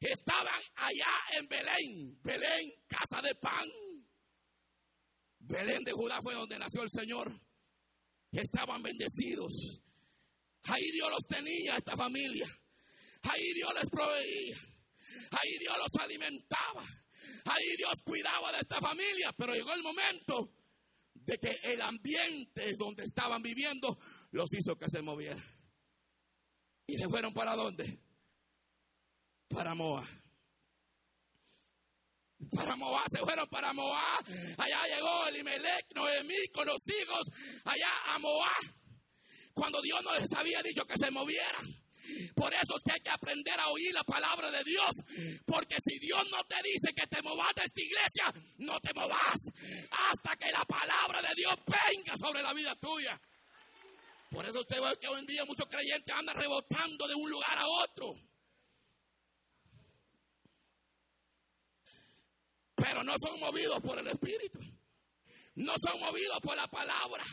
Estaban 0.00 0.60
allá 0.76 1.38
en 1.38 1.48
Belén. 1.48 2.22
Belén, 2.22 2.72
casa 2.88 3.22
de 3.22 3.34
pan. 3.34 3.68
Belén 5.40 5.82
de 5.84 5.92
Judá 5.92 6.18
fue 6.22 6.34
donde 6.34 6.58
nació 6.58 6.82
el 6.82 6.90
Señor. 6.90 7.32
Estaban 8.34 8.82
bendecidos. 8.82 9.52
Ahí 10.64 10.90
Dios 10.92 11.08
los 11.10 11.26
tenía, 11.28 11.76
esta 11.76 11.96
familia. 11.96 12.46
Ahí 13.22 13.52
Dios 13.54 13.72
les 13.74 13.88
proveía. 13.88 14.56
Ahí 15.30 15.58
Dios 15.58 15.74
los 15.78 16.02
alimentaba. 16.02 16.82
Ahí 17.44 17.76
Dios 17.76 17.92
cuidaba 18.04 18.52
de 18.52 18.58
esta 18.58 18.80
familia. 18.80 19.32
Pero 19.36 19.52
llegó 19.52 19.72
el 19.72 19.82
momento 19.82 20.50
de 21.14 21.38
que 21.38 21.58
el 21.62 21.80
ambiente 21.80 22.74
donde 22.76 23.04
estaban 23.04 23.42
viviendo 23.42 23.98
los 24.32 24.52
hizo 24.52 24.76
que 24.76 24.88
se 24.88 25.00
movieran. 25.00 25.42
¿Y 26.86 26.98
se 26.98 27.08
fueron 27.08 27.32
para 27.32 27.54
dónde? 27.54 27.98
Para 29.48 29.74
Moab. 29.74 30.23
Para 32.52 32.76
Moab, 32.76 33.04
se 33.08 33.20
fueron 33.20 33.48
para 33.48 33.72
Moab. 33.72 34.24
Allá 34.58 34.82
llegó 34.86 35.26
Elimelech, 35.26 35.86
Noemí 35.94 36.48
con 36.52 36.66
los 36.66 36.80
hijos, 36.88 37.22
allá 37.64 38.14
a 38.14 38.18
Moab. 38.18 38.74
Cuando 39.52 39.80
Dios 39.80 40.00
no 40.02 40.14
les 40.14 40.32
había 40.36 40.60
dicho 40.62 40.84
que 40.84 40.94
se 40.98 41.10
movieran. 41.10 41.84
Por 42.34 42.52
eso 42.52 42.74
hay 42.92 43.00
que 43.00 43.10
aprender 43.10 43.58
a 43.58 43.68
oír 43.68 43.92
la 43.94 44.04
palabra 44.04 44.50
de 44.50 44.62
Dios. 44.64 45.40
Porque 45.46 45.76
si 45.82 45.98
Dios 45.98 46.22
no 46.30 46.42
te 46.44 46.56
dice 46.62 46.92
que 46.94 47.06
te 47.06 47.22
movas 47.22 47.54
de 47.54 47.62
esta 47.64 47.80
iglesia, 47.80 48.42
no 48.58 48.78
te 48.80 48.92
movas 48.94 49.36
hasta 49.90 50.36
que 50.36 50.50
la 50.50 50.64
palabra 50.64 51.22
de 51.22 51.34
Dios 51.36 51.54
venga 51.66 52.14
sobre 52.16 52.42
la 52.42 52.52
vida 52.52 52.74
tuya. 52.76 53.18
Por 54.30 54.44
eso 54.44 54.60
usted 54.60 54.80
ve 54.80 54.98
que 55.00 55.08
hoy 55.08 55.20
en 55.20 55.26
día 55.26 55.44
muchos 55.44 55.68
creyentes 55.68 56.14
andan 56.14 56.34
rebotando 56.34 57.06
de 57.06 57.14
un 57.14 57.30
lugar 57.30 57.56
a 57.56 57.66
otro. 57.84 58.14
Pero 62.74 63.02
no 63.04 63.14
son 63.18 63.38
movidos 63.40 63.80
por 63.80 63.98
el 63.98 64.06
Espíritu. 64.08 64.58
No 65.56 65.74
son 65.78 66.00
movidos 66.00 66.40
por 66.40 66.56
la 66.56 66.66
palabra 66.66 67.24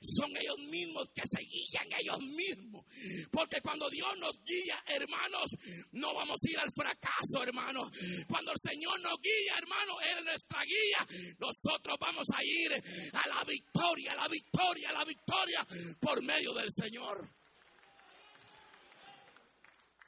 son 0.00 0.30
ellos 0.36 0.58
mismos 0.70 1.10
que 1.10 1.22
se 1.24 1.42
guían 1.42 1.86
ellos 1.98 2.20
mismos. 2.20 2.84
Porque 3.30 3.60
cuando 3.60 3.88
Dios 3.90 4.16
nos 4.18 4.32
guía, 4.44 4.82
hermanos, 4.86 5.50
no 5.92 6.14
vamos 6.14 6.36
a 6.36 6.50
ir 6.50 6.58
al 6.58 6.72
fracaso, 6.72 7.42
hermanos. 7.42 7.90
Cuando 8.28 8.52
el 8.52 8.58
Señor 8.60 9.00
nos 9.00 9.20
guía, 9.20 9.56
hermanos, 9.58 9.96
Él 10.02 10.18
es 10.18 10.24
nuestra 10.24 10.62
guía. 10.62 11.34
Nosotros 11.38 11.96
vamos 12.00 12.26
a 12.34 12.44
ir 12.44 12.72
a 13.12 13.28
la 13.28 13.44
victoria, 13.44 14.12
a 14.12 14.16
la 14.16 14.28
victoria, 14.28 14.88
a 14.90 14.92
la 14.92 15.04
victoria 15.04 15.66
por 16.00 16.22
medio 16.22 16.52
del 16.54 16.70
Señor. 16.70 17.28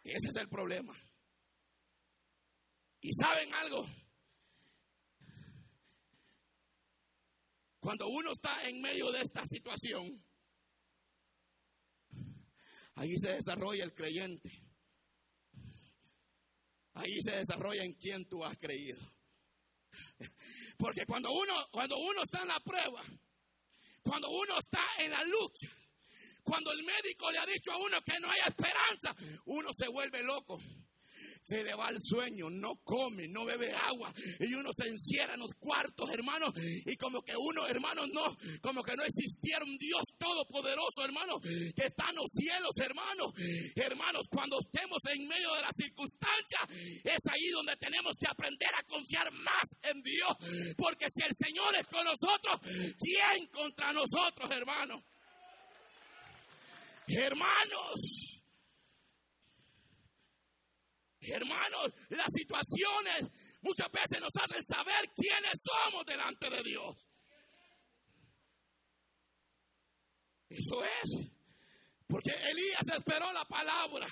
Ese 0.05 0.29
es 0.29 0.37
el 0.37 0.49
problema. 0.49 0.95
¿Y 3.03 3.13
saben 3.13 3.53
algo? 3.55 3.87
Cuando 7.91 8.07
uno 8.07 8.31
está 8.31 8.69
en 8.69 8.81
medio 8.81 9.11
de 9.11 9.21
esta 9.21 9.45
situación, 9.45 10.25
ahí 12.95 13.19
se 13.19 13.33
desarrolla 13.33 13.83
el 13.83 13.93
creyente. 13.93 14.49
Ahí 16.95 17.21
se 17.21 17.33
desarrolla 17.33 17.83
en 17.83 17.95
quien 17.95 18.29
tú 18.29 18.45
has 18.45 18.57
creído. 18.59 19.01
Porque 20.79 21.05
cuando 21.05 21.33
uno, 21.33 21.53
cuando 21.73 21.97
uno 21.99 22.23
está 22.23 22.43
en 22.43 22.49
la 22.49 22.61
prueba, 22.61 23.03
cuando 24.05 24.31
uno 24.31 24.57
está 24.57 24.87
en 24.99 25.11
la 25.11 25.25
lucha, 25.25 25.69
cuando 26.45 26.71
el 26.71 26.85
médico 26.85 27.29
le 27.33 27.39
ha 27.39 27.47
dicho 27.47 27.73
a 27.73 27.77
uno 27.77 28.01
que 28.07 28.21
no 28.21 28.29
hay 28.31 28.39
esperanza, 28.47 29.17
uno 29.47 29.69
se 29.77 29.89
vuelve 29.89 30.23
loco 30.23 30.61
se 31.43 31.63
le 31.65 31.75
va 31.75 31.89
el 31.89 31.99
sueño, 32.01 32.49
no 32.51 32.81
come, 32.85 33.27
no 33.29 33.45
bebe 33.45 33.73
agua 33.73 34.13
y 34.39 34.55
uno 34.55 34.71
se 34.77 34.89
encierra 34.89 35.35
en 35.35 35.41
los 35.41 35.51
cuartos, 35.59 36.09
hermanos, 36.11 36.55
y 36.57 36.97
como 36.97 37.23
que 37.23 37.35
uno, 37.37 37.67
hermanos, 37.67 38.09
no, 38.13 38.25
como 38.61 38.83
que 38.83 38.95
no 38.97 39.03
existiera 39.05 39.65
un 39.65 39.77
Dios 39.77 40.03
todopoderoso, 40.19 41.05
hermano, 41.05 41.41
que 41.41 41.87
está 41.87 42.07
en 42.11 42.17
los 42.17 42.31
cielos, 42.31 42.73
hermanos. 42.79 43.33
Hermanos, 43.75 44.27
cuando 44.31 44.59
estemos 44.59 44.99
en 45.13 45.27
medio 45.27 45.55
de 45.55 45.63
la 45.63 45.73
circunstancia, 45.73 46.61
es 47.05 47.23
ahí 47.31 47.49
donde 47.53 47.77
tenemos 47.77 48.17
que 48.19 48.27
aprender 48.29 48.71
a 48.77 48.83
confiar 48.85 49.31
más 49.33 49.65
en 49.83 50.03
Dios, 50.03 50.75
porque 50.77 51.07
si 51.09 51.23
el 51.23 51.35
Señor 51.35 51.75
es 51.77 51.87
con 51.87 52.05
nosotros, 52.05 52.61
¿quién 52.99 53.47
contra 53.49 53.93
nosotros, 53.93 54.51
hermanos? 54.51 55.03
Hermanos, 57.07 58.30
Hermanos, 61.21 61.93
las 62.09 62.29
situaciones 62.33 63.31
muchas 63.63 63.91
veces 63.93 64.21
nos 64.21 64.31
hacen 64.43 64.63
saber 64.65 65.11
quiénes 65.15 65.53
somos 65.63 66.05
delante 66.07 66.49
de 66.49 66.63
Dios. 66.63 66.97
Eso 70.49 70.85
es. 70.85 71.31
Porque 72.09 72.31
Elías 72.31 72.89
esperó 72.97 73.33
la 73.33 73.45
palabra. 73.45 74.09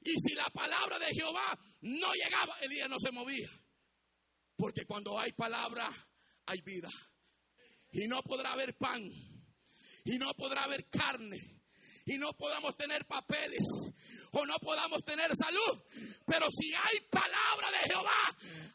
Y 0.00 0.14
si 0.18 0.34
la 0.34 0.46
palabra 0.46 0.98
de 0.98 1.12
Jehová 1.12 1.58
no 1.82 2.12
llegaba, 2.14 2.56
Elías 2.60 2.88
no 2.88 2.98
se 2.98 3.10
movía. 3.10 3.50
Porque 4.56 4.86
cuando 4.86 5.18
hay 5.18 5.32
palabra, 5.32 5.88
hay 6.46 6.60
vida. 6.62 6.88
Y 7.92 8.06
no 8.06 8.22
podrá 8.22 8.52
haber 8.52 8.76
pan. 8.76 9.02
Y 10.04 10.18
no 10.18 10.32
podrá 10.34 10.64
haber 10.64 10.88
carne. 10.88 11.60
Y 12.06 12.16
no 12.16 12.32
podamos 12.32 12.76
tener 12.76 13.04
papeles. 13.06 13.62
O 14.32 14.44
no 14.44 14.54
podamos 14.58 15.02
tener 15.04 15.30
salud. 15.36 15.82
Pero 16.26 16.46
si 16.50 16.72
hay 16.74 17.00
palabra 17.10 17.70
de 17.70 17.88
Jehová, 17.88 18.22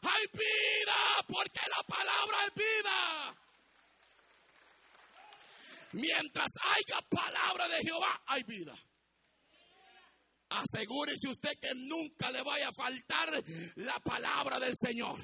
hay 0.02 0.26
vida. 0.32 1.24
Porque 1.26 1.60
la 1.68 1.82
palabra 1.86 2.46
es 2.46 2.54
vida. 2.54 3.34
Mientras 5.92 6.48
haya 6.62 7.00
palabra 7.08 7.68
de 7.68 7.76
Jehová, 7.82 8.20
hay 8.26 8.42
vida. 8.42 8.74
Asegúrese 10.50 11.28
usted 11.30 11.50
que 11.60 11.74
nunca 11.74 12.30
le 12.30 12.42
vaya 12.42 12.68
a 12.68 12.72
faltar 12.72 13.28
la 13.76 13.98
palabra 14.00 14.58
del 14.60 14.74
Señor. 14.76 15.18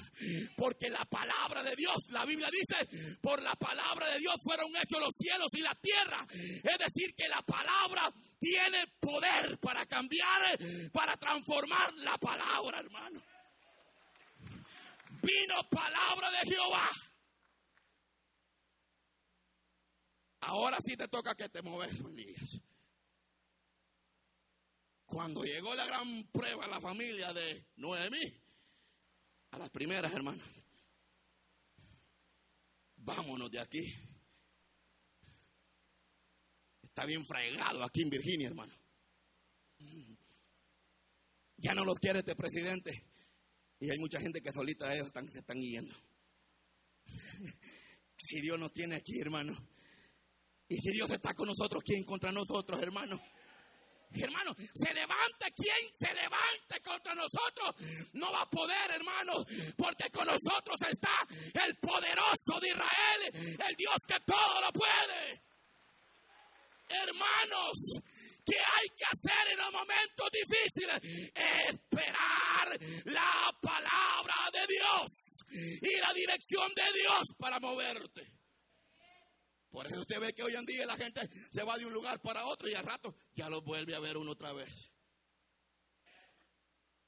Porque 0.57 0.89
la 0.89 1.05
palabra 1.05 1.63
de 1.63 1.75
Dios, 1.77 1.97
la 2.09 2.25
Biblia 2.25 2.49
dice, 2.51 3.17
por 3.21 3.41
la 3.43 3.55
palabra 3.55 4.13
de 4.13 4.19
Dios 4.19 4.35
fueron 4.43 4.69
hechos 4.71 5.01
los 5.01 5.15
cielos 5.17 5.49
y 5.53 5.61
la 5.61 5.75
tierra. 5.75 6.27
Es 6.31 6.79
decir, 6.79 7.15
que 7.17 7.29
la 7.29 7.43
palabra 7.43 8.13
tiene 8.41 8.87
poder 8.99 9.59
para 9.61 9.87
cambiar, 9.87 10.59
para 10.93 11.17
transformar 11.17 11.93
la 11.99 12.19
palabra, 12.19 12.81
hermano. 12.81 13.23
Vino 15.23 15.55
palabra 15.71 16.31
de 16.31 16.51
Jehová 16.51 16.89
Ahora 20.41 20.79
sí 20.81 20.97
te 20.97 21.07
toca 21.09 21.35
que 21.35 21.49
te 21.49 21.63
mueves, 21.63 22.01
Elías. 22.01 22.61
Cuando 25.05 25.43
llegó 25.45 25.75
la 25.75 25.85
gran 25.85 26.25
prueba 26.33 26.65
a 26.65 26.69
la 26.69 26.81
familia 26.81 27.33
de 27.33 27.67
Noemí, 27.77 28.33
a 29.51 29.59
las 29.59 29.71
primeras, 29.71 30.13
hermanas, 30.13 30.47
vámonos 32.97 33.51
de 33.51 33.61
aquí. 33.61 33.95
Está 36.91 37.07
bien 37.07 37.25
fregado 37.25 37.85
aquí 37.85 38.03
en 38.03 38.11
Virginia, 38.11 38.49
hermano. 38.49 38.75
Ya 41.57 41.73
no 41.73 41.85
los 41.85 41.99
quiere 41.99 42.19
este 42.19 42.35
presidente. 42.35 43.05
Y 43.79 43.91
hay 43.91 43.99
mucha 43.99 44.21
gente 44.21 44.41
que 44.41 44.51
solita 44.51 44.93
ellos 44.93 45.07
están, 45.07 45.29
se 45.29 45.39
están 45.39 45.59
yendo. 45.59 45.95
Si 48.23 48.39
Dios 48.43 48.59
nos 48.59 48.71
tiene 48.71 48.97
aquí, 48.97 49.19
hermano, 49.19 49.57
y 50.69 50.77
si 50.77 50.93
Dios 50.93 51.11
está 51.11 51.33
con 51.33 51.49
nosotros, 51.49 51.83
¿quién 51.83 52.05
contra 52.05 52.31
nosotros, 52.31 52.79
hermano? 52.81 53.19
Hermano, 54.13 54.55
se 54.55 54.93
levante 54.93 55.47
quien 55.57 55.91
se 55.95 56.13
levante 56.13 56.81
contra 56.85 57.15
nosotros. 57.15 57.75
No 58.13 58.31
va 58.31 58.43
a 58.43 58.51
poder, 58.51 58.91
hermano, 58.91 59.43
porque 59.75 60.11
con 60.13 60.27
nosotros 60.27 60.77
está 60.87 61.11
el 61.65 61.77
poderoso 61.79 62.61
de 62.61 62.69
Israel, 62.69 63.59
el 63.67 63.77
Dios 63.77 63.97
que 64.07 64.17
todo 64.27 64.61
lo 64.61 64.71
puede. 64.71 65.50
Hermanos, 66.91 67.79
¿qué 68.45 68.57
hay 68.59 68.89
que 68.97 69.05
hacer 69.05 69.53
en 69.53 69.59
los 69.59 69.73
momentos 69.73 70.29
difíciles? 70.33 71.31
Esperar 71.71 72.79
la 73.05 73.57
palabra 73.63 74.35
de 74.53 74.67
Dios 74.67 75.45
y 75.83 75.97
la 76.01 76.13
dirección 76.13 76.69
de 76.75 76.99
Dios 76.99 77.23
para 77.39 77.61
moverte. 77.61 78.27
Por 79.71 79.87
eso 79.87 80.01
usted 80.01 80.19
ve 80.19 80.33
que 80.35 80.43
hoy 80.43 80.57
en 80.57 80.67
día 80.67 80.85
la 80.85 80.97
gente 80.97 81.29
se 81.51 81.63
va 81.63 81.79
de 81.79 81.87
un 81.87 81.93
lugar 81.93 82.21
para 82.21 82.45
otro 82.45 82.69
y 82.69 82.75
al 82.75 82.85
rato 82.85 83.15
ya 83.35 83.49
lo 83.49 83.63
vuelve 83.63 83.95
a 83.95 84.01
ver 84.01 84.17
uno 84.17 84.33
otra 84.33 84.53
vez. 84.53 84.69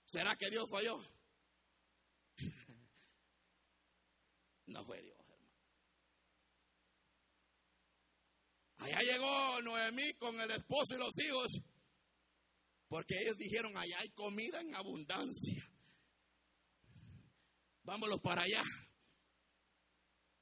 ¿Será 0.04 0.36
que 0.36 0.50
Dios 0.50 0.70
falló? 0.70 1.00
No 4.64 4.84
fue 4.84 5.02
Dios, 5.02 5.18
hermano. 5.28 5.52
Allá 8.82 8.98
llegó 9.00 9.62
Noemí 9.62 10.12
con 10.14 10.40
el 10.40 10.50
esposo 10.50 10.94
y 10.94 10.98
los 10.98 11.16
hijos, 11.18 11.52
porque 12.88 13.14
ellos 13.20 13.36
dijeron, 13.38 13.76
allá 13.76 14.00
hay 14.00 14.10
comida 14.10 14.60
en 14.60 14.74
abundancia. 14.74 15.64
Vámonos 17.84 18.20
para 18.20 18.42
allá. 18.42 18.62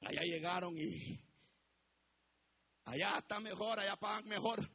Allá 0.01 0.21
llegaron 0.23 0.75
y 0.75 1.19
Allá 2.85 3.19
está 3.19 3.39
mejor, 3.39 3.79
allá 3.79 3.95
pagan 3.95 4.27
mejor. 4.27 4.69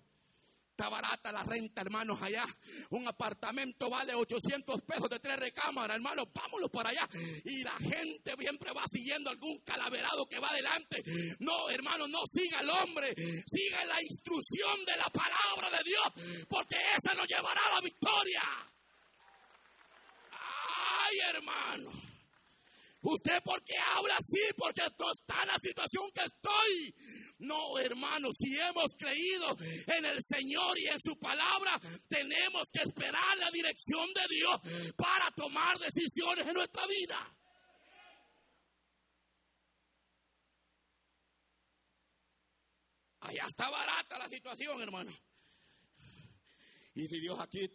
Está 0.77 0.91
barata 0.91 1.33
la 1.33 1.43
renta, 1.43 1.81
hermanos, 1.81 2.21
allá. 2.21 2.45
Un 2.91 3.09
apartamento 3.09 3.89
vale 3.89 4.13
800 4.15 4.83
pesos 4.83 5.09
de 5.09 5.19
tres 5.21 5.39
recámaras, 5.39 5.97
hermanos. 5.97 6.27
Vámonos 6.35 6.71
para 6.71 6.91
allá. 6.91 7.09
Y 7.47 7.63
la 7.63 7.79
gente 7.79 8.35
siempre 8.39 8.73
va 8.77 8.85
siguiendo 8.87 9.31
algún 9.31 9.59
calaverado 9.61 10.27
que 10.27 10.39
va 10.39 10.49
adelante. 10.49 11.03
No, 11.39 11.71
hermano, 11.71 12.07
no 12.07 12.19
siga 12.31 12.61
el 12.61 12.69
hombre. 12.69 13.15
Siga 13.47 13.87
la 13.87 14.03
instrucción 14.03 14.85
de 14.85 14.97
la 14.99 15.09
palabra 15.11 15.79
de 15.79 15.83
Dios. 15.83 16.47
Porque 16.47 16.77
esa 16.77 17.15
nos 17.15 17.27
llevará 17.27 17.63
a 17.71 17.77
la 17.77 17.81
victoria. 17.81 18.43
Ay, 20.31 21.17
hermano. 21.33 21.91
¿Usted 23.01 23.43
por 23.43 23.63
qué 23.65 23.77
habla 23.79 24.17
así? 24.19 24.53
Porque 24.59 24.83
está 24.83 25.41
en 25.41 25.49
la 25.49 25.59
situación 25.59 26.11
que 26.13 26.21
estoy. 26.21 26.95
No, 27.39 27.79
hermanos, 27.79 28.35
si 28.39 28.59
hemos 28.59 28.95
creído 28.97 29.57
en 29.61 30.05
el 30.07 30.23
Señor 30.25 30.79
y 30.79 30.89
en 30.89 31.01
su 31.03 31.19
palabra, 31.19 31.79
tenemos 32.09 32.63
que 32.73 32.83
esperar 32.83 33.37
la 33.39 33.51
dirección 33.53 34.07
de 34.15 34.35
Dios 34.35 34.95
para 34.97 35.31
tomar 35.35 35.79
decisiones 35.79 36.47
en 36.47 36.55
nuestra 36.55 36.87
vida. 36.87 37.37
Allá 43.21 43.45
está 43.49 43.69
barata 43.69 44.19
la 44.19 44.29
situación, 44.29 44.81
hermano. 44.81 45.13
Y 46.95 47.07
si 47.09 47.21
Dios 47.21 47.39
aquí, 47.39 47.71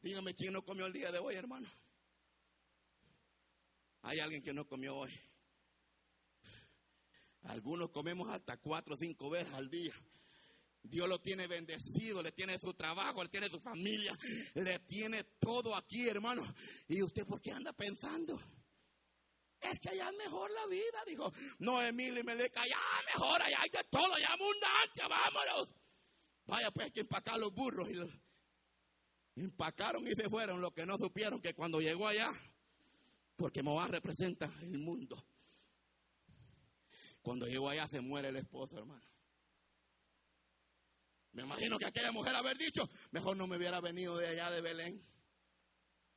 dígame 0.00 0.34
quién 0.34 0.52
no 0.52 0.64
comió 0.64 0.86
el 0.86 0.92
día 0.92 1.12
de 1.12 1.18
hoy, 1.18 1.36
hermano. 1.36 1.70
Hay 4.02 4.18
alguien 4.18 4.42
que 4.42 4.52
no 4.52 4.66
comió 4.66 4.96
hoy. 4.96 5.12
Algunos 7.44 7.90
comemos 7.90 8.28
hasta 8.28 8.56
cuatro 8.56 8.94
o 8.94 8.98
cinco 8.98 9.30
veces 9.30 9.52
al 9.54 9.68
día. 9.68 9.94
Dios 10.82 11.08
lo 11.08 11.18
tiene 11.18 11.46
bendecido, 11.46 12.22
le 12.22 12.32
tiene 12.32 12.58
su 12.58 12.74
trabajo, 12.74 13.22
le 13.22 13.30
tiene 13.30 13.48
su 13.48 13.58
familia, 13.58 14.16
le 14.54 14.78
tiene 14.80 15.24
todo 15.38 15.74
aquí, 15.74 16.08
hermano. 16.08 16.42
¿Y 16.88 17.02
usted 17.02 17.26
por 17.26 17.40
qué 17.40 17.52
anda 17.52 17.72
pensando? 17.72 18.38
Es 19.60 19.80
que 19.80 19.88
allá 19.88 20.10
es 20.10 20.16
mejor 20.18 20.50
la 20.50 20.66
vida, 20.66 21.02
dijo. 21.06 21.32
No, 21.60 21.82
Emilio 21.82 22.20
y 22.20 22.22
Meleca, 22.22 22.60
allá 22.60 22.76
mejor, 23.14 23.40
allá 23.40 23.58
hay 23.60 23.70
de 23.70 23.84
todo, 23.88 24.14
allá 24.14 24.28
abundancia, 24.28 25.08
vámonos. 25.08 25.74
Vaya, 26.46 26.70
pues 26.70 26.86
hay 26.86 26.92
que 26.92 27.00
empacar 27.00 27.38
los 27.38 27.52
burros. 27.54 27.88
Y 27.88 27.94
los... 27.94 28.10
Empacaron 29.36 30.06
y 30.06 30.12
se 30.12 30.28
fueron, 30.28 30.60
los 30.60 30.72
que 30.72 30.84
no 30.84 30.98
supieron 30.98 31.40
que 31.40 31.54
cuando 31.54 31.80
llegó 31.80 32.06
allá, 32.06 32.30
porque 33.36 33.62
Moab 33.62 33.90
representa 33.90 34.52
el 34.60 34.78
mundo. 34.78 35.24
Cuando 37.24 37.46
llegó 37.46 37.70
allá 37.70 37.88
se 37.88 38.02
muere 38.02 38.28
el 38.28 38.36
esposo, 38.36 38.76
hermano. 38.76 39.02
Me 41.32 41.42
imagino 41.42 41.78
que 41.78 41.86
aquella 41.86 42.12
mujer 42.12 42.36
haber 42.36 42.58
dicho, 42.58 42.86
mejor 43.12 43.34
no 43.34 43.46
me 43.46 43.56
hubiera 43.56 43.80
venido 43.80 44.18
de 44.18 44.28
allá 44.28 44.50
de 44.50 44.60
Belén. 44.60 45.02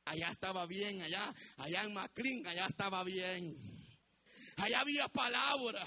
Allá 0.04 0.28
estaba 0.28 0.66
bien, 0.66 1.00
allá, 1.00 1.34
allá 1.56 1.84
en 1.84 1.94
Maclín, 1.94 2.46
allá 2.46 2.66
estaba 2.66 3.02
bien. 3.04 3.56
Allá 4.58 4.80
había 4.80 5.08
palabra. 5.08 5.86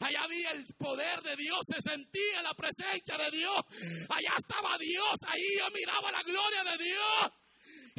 Allá 0.00 0.22
había 0.22 0.52
el 0.52 0.66
poder 0.74 1.20
de 1.20 1.36
Dios, 1.36 1.58
se 1.68 1.82
sentía 1.82 2.40
la 2.42 2.54
presencia 2.54 3.18
de 3.18 3.36
Dios. 3.36 3.60
Allá 4.08 4.34
estaba 4.38 4.78
Dios, 4.78 5.16
ahí 5.26 5.58
yo 5.58 5.66
miraba 5.74 6.10
la 6.10 6.22
gloria 6.22 6.64
de 6.64 6.82
Dios. 6.82 7.39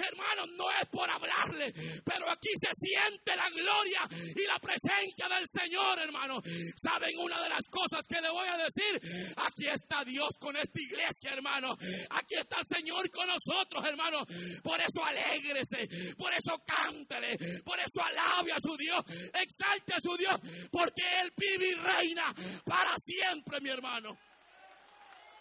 Hermanos, 0.02 0.50
no 0.58 0.66
es 0.82 0.90
por 0.90 1.10
hablarle, 1.10 1.72
pero 2.04 2.26
aquí 2.32 2.50
se 2.58 2.70
siente 2.74 3.36
la 3.36 3.50
gloria 3.50 4.02
y 4.36 4.44
la 4.48 4.58
presencia 4.60 5.28
del 5.30 5.46
Señor, 5.48 6.00
hermano. 6.00 6.42
¿Saben 6.76 7.18
una 7.20 7.42
de 7.42 7.50
las 7.50 7.66
cosas 7.70 8.02
que 8.08 8.20
le 8.22 8.30
voy 8.30 8.48
a 8.48 8.58
decir? 8.58 9.34
Aquí 9.38 9.68
está 9.68 10.04
Dios 10.04 10.30
con 10.40 10.56
esta 10.56 10.80
iglesia, 10.80 11.34
hermano. 11.34 11.74
Aquí 12.10 12.36
está 12.36 12.58
el 12.60 12.68
Señor 12.68 13.10
con 13.12 13.28
nosotros, 13.28 13.84
hermano. 13.86 14.26
Por 14.64 14.80
eso 14.82 15.04
alégrese, 15.04 16.16
por 16.18 16.34
eso 16.34 16.58
cántele, 16.66 17.38
por 17.64 17.80
eso 17.80 18.02
alabe 18.02 18.54
a 18.54 18.60
su 18.60 18.76
Dios, 18.78 19.04
exalte 19.34 19.94
a 19.94 20.00
su 20.02 20.18
Dios, 20.18 20.36
porque 20.72 21.04
Él 21.22 21.32
vive 21.38 21.70
y 21.70 21.74
reina 21.74 22.34
para 22.66 22.96
siempre, 22.98 23.62
mi 23.62 23.70
hermano. 23.70 24.18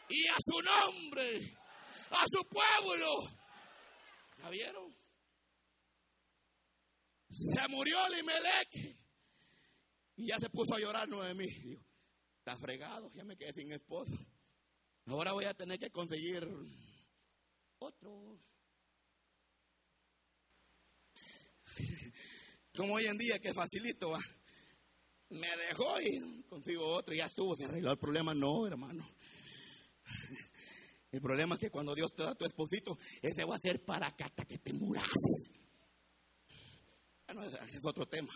Y 0.09 0.27
a 0.29 0.37
su 0.41 0.61
nombre, 0.61 1.57
a 2.11 2.25
su 2.27 2.43
pueblo 2.49 3.40
¿Ya 4.43 4.49
vieron? 4.49 4.95
Se 7.31 7.69
murió 7.69 7.99
Limelech. 8.09 8.97
Y 10.17 10.27
ya 10.27 10.39
se 10.39 10.49
puso 10.51 10.75
a 10.75 10.79
llorar 10.79 11.09
Noemí. 11.09 11.47
Dijo, 11.47 11.83
está 12.39 12.57
fregado, 12.57 13.11
ya 13.13 13.25
me 13.25 13.37
quedé 13.37 13.53
sin 13.53 13.73
esposo. 13.73 14.13
Ahora 15.07 15.33
voy 15.33 15.45
a 15.45 15.55
tener 15.55 15.79
que 15.79 15.91
conseguir 15.91 16.49
otro. 17.79 18.39
Como 22.77 22.95
hoy 22.95 23.07
en 23.07 23.19
día 23.19 23.39
que 23.39 23.53
facilito, 23.53 24.17
me 25.31 25.49
dejó 25.69 26.01
y 26.01 26.43
consigo 26.45 26.87
otro 26.87 27.15
y 27.15 27.19
ya 27.19 27.27
estuvo, 27.27 27.55
se 27.57 27.65
arregló 27.65 27.91
el 27.93 27.99
problema. 27.99 28.33
No, 28.35 28.67
hermano. 28.67 29.07
El 31.13 31.21
problema 31.21 31.57
es 31.57 31.61
que 31.61 31.71
cuando 31.71 31.95
Dios 31.95 32.15
te 32.15 32.23
da 32.23 32.35
tu 32.35 32.45
esposito, 32.45 32.97
ese 33.21 33.45
va 33.45 33.57
a 33.57 33.59
ser 33.59 33.85
para 33.85 34.07
acá 34.07 34.27
hasta 34.27 34.45
que 34.45 34.59
te 34.59 34.73
muras. 34.73 35.09
Es 37.73 37.85
otro 37.85 38.07
tema. 38.07 38.33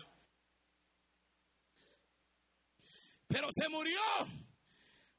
Pero 3.27 3.47
se 3.53 3.69
murió. 3.69 4.01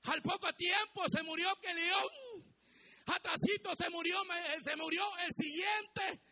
Al 0.02 0.22
poco 0.22 0.52
tiempo 0.52 1.04
se 1.08 1.22
murió 1.22 1.48
que 1.60 1.74
león. 1.74 2.46
Atacito 3.06 3.74
se 3.76 3.88
murió, 3.90 4.18
se 4.64 4.76
murió 4.76 5.04
el 5.24 5.32
siguiente. 5.32 6.22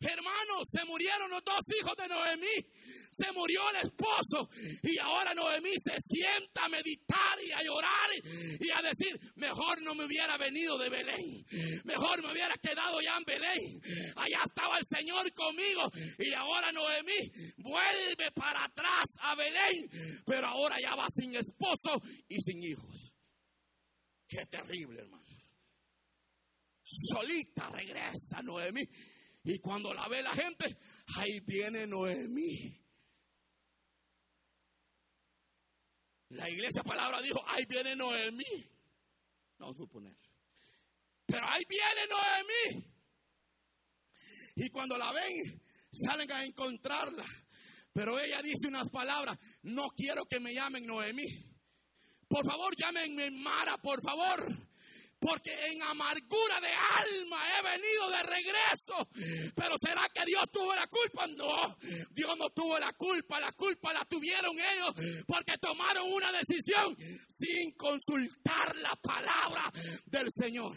Hermanos, 0.00 0.68
se 0.70 0.84
murieron 0.84 1.30
los 1.30 1.42
dos 1.44 1.60
hijos 1.78 1.96
de 1.96 2.08
Noemí 2.08 2.72
se 3.16 3.32
murió 3.32 3.60
el 3.70 3.88
esposo 3.88 4.50
y 4.82 4.98
ahora 4.98 5.32
Noemí 5.34 5.72
se 5.82 5.94
sienta 6.04 6.64
a 6.64 6.68
meditar 6.68 7.38
y 7.42 7.52
a 7.52 7.62
llorar 7.62 8.10
y 8.60 8.70
a 8.70 8.82
decir, 8.82 9.18
mejor 9.36 9.82
no 9.82 9.94
me 9.94 10.04
hubiera 10.04 10.36
venido 10.36 10.76
de 10.78 10.90
Belén, 10.90 11.44
mejor 11.84 12.22
me 12.22 12.32
hubiera 12.32 12.54
quedado 12.56 13.00
ya 13.00 13.16
en 13.16 13.24
Belén, 13.24 13.80
allá 14.16 14.40
estaba 14.44 14.76
el 14.78 14.84
Señor 14.86 15.32
conmigo 15.32 15.82
y 16.18 16.32
ahora 16.34 16.70
Noemí 16.72 17.54
vuelve 17.58 18.30
para 18.34 18.64
atrás 18.64 19.06
a 19.20 19.34
Belén, 19.34 20.22
pero 20.26 20.48
ahora 20.48 20.76
ya 20.82 20.94
va 20.94 21.06
sin 21.14 21.34
esposo 21.34 22.02
y 22.28 22.40
sin 22.40 22.62
hijos. 22.62 23.12
Qué 24.28 24.44
terrible, 24.46 25.00
hermano. 25.00 25.24
Solita 26.82 27.68
regresa 27.70 28.42
Noemí. 28.42 28.82
Y 29.44 29.58
cuando 29.58 29.92
la 29.94 30.08
ve 30.08 30.22
la 30.22 30.34
gente, 30.34 30.76
ahí 31.16 31.40
viene 31.46 31.86
Noemí. 31.86 32.85
La 36.36 36.50
iglesia 36.50 36.82
palabra 36.82 37.20
dijo, 37.22 37.42
ahí 37.48 37.64
viene 37.66 37.96
Noemí. 37.96 38.68
No 39.58 39.72
suponer. 39.72 40.16
Pero 41.26 41.46
ahí 41.48 41.64
viene 41.68 42.06
Noemí. 42.08 42.84
Y 44.56 44.70
cuando 44.70 44.96
la 44.96 45.12
ven, 45.12 45.62
salen 45.90 46.30
a 46.32 46.44
encontrarla. 46.44 47.24
Pero 47.92 48.20
ella 48.20 48.42
dice 48.42 48.68
unas 48.68 48.88
palabras, 48.90 49.38
no 49.62 49.88
quiero 49.88 50.26
que 50.26 50.38
me 50.38 50.52
llamen 50.52 50.86
Noemí. 50.86 51.26
Por 52.28 52.44
favor, 52.44 52.76
llámenme 52.76 53.30
Mara, 53.30 53.78
por 53.78 54.02
favor 54.02 54.65
porque 55.18 55.52
en 55.68 55.82
amargura 55.82 56.60
de 56.60 56.68
alma 56.68 57.42
he 57.48 57.62
venido 57.62 58.10
de 58.10 58.22
regreso. 58.22 59.08
Pero 59.54 59.74
¿será 59.80 60.02
que 60.12 60.24
Dios 60.26 60.42
tuvo 60.52 60.74
la 60.74 60.86
culpa? 60.86 61.26
No, 61.26 61.76
Dios 62.10 62.36
no 62.38 62.50
tuvo 62.50 62.78
la 62.78 62.92
culpa, 62.92 63.40
la 63.40 63.52
culpa 63.52 63.92
la 63.92 64.04
tuvieron 64.04 64.56
ellos 64.58 65.24
porque 65.26 65.54
tomaron 65.60 66.12
una 66.12 66.30
decisión 66.32 66.96
sin 67.28 67.72
consultar 67.72 68.76
la 68.76 68.96
palabra 69.02 69.70
del 70.06 70.26
Señor. 70.30 70.76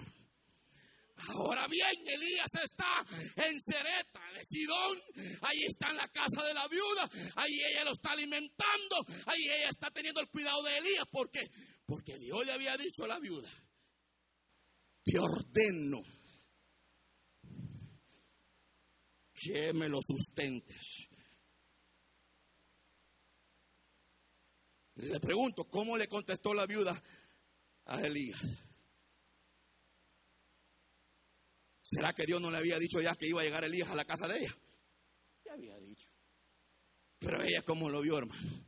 Ahora 1.28 1.68
bien, 1.68 1.90
Elías 2.08 2.50
está 2.64 3.06
en 3.36 3.60
Cereta 3.60 4.22
de 4.34 4.44
Sidón. 4.44 5.02
Ahí 5.42 5.66
está 5.66 5.90
en 5.90 5.98
la 5.98 6.08
casa 6.08 6.44
de 6.48 6.54
la 6.54 6.66
viuda. 6.70 7.10
Ahí 7.36 7.60
ella 7.70 7.84
lo 7.84 7.92
está 7.92 8.12
alimentando. 8.12 9.04
Ahí 9.26 9.44
ella 9.44 9.70
está 9.70 9.90
teniendo 9.92 10.22
el 10.22 10.30
cuidado 10.30 10.64
de 10.64 10.78
Elías. 10.78 11.06
¿Por 11.12 11.30
qué? 11.30 11.42
Porque 11.86 12.18
Dios 12.18 12.46
le 12.46 12.54
había 12.54 12.78
dicho 12.78 13.04
a 13.04 13.08
la 13.10 13.20
viuda 13.20 13.50
te 15.10 15.20
ordeno 15.20 16.02
que 19.34 19.74
me 19.74 19.88
lo 19.88 20.00
sustentes. 20.02 21.08
Le 24.96 25.20
pregunto, 25.20 25.64
¿cómo 25.70 25.98
le 25.98 26.08
contestó 26.08 26.54
la 26.54 26.66
viuda 26.66 27.02
a 27.86 28.02
Elías? 28.02 28.42
¿Será 31.82 32.14
que 32.14 32.26
Dios 32.26 32.42
no 32.42 32.52
le 32.52 32.58
había 32.58 32.78
dicho 32.78 33.00
ya 33.02 33.16
que 33.16 33.28
iba 33.28 33.42
a 33.42 33.46
llegar 33.46 33.64
Elías 33.64 33.90
a 33.90 33.96
la 33.96 34.06
casa 34.06 34.28
de 34.28 34.40
ella? 34.40 34.56
Ya 35.46 35.54
había 35.54 35.78
dicho. 35.80 36.08
Pero 37.18 37.42
ella, 37.42 37.64
¿cómo 37.66 37.90
lo 37.90 38.02
vio, 38.02 38.18
hermano? 38.18 38.66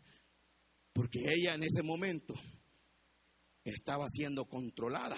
Porque 0.94 1.20
ella 1.20 1.54
en 1.54 1.64
ese 1.64 1.84
momento 1.84 2.34
estaba 3.64 4.08
siendo 4.10 4.46
controlada 4.46 5.18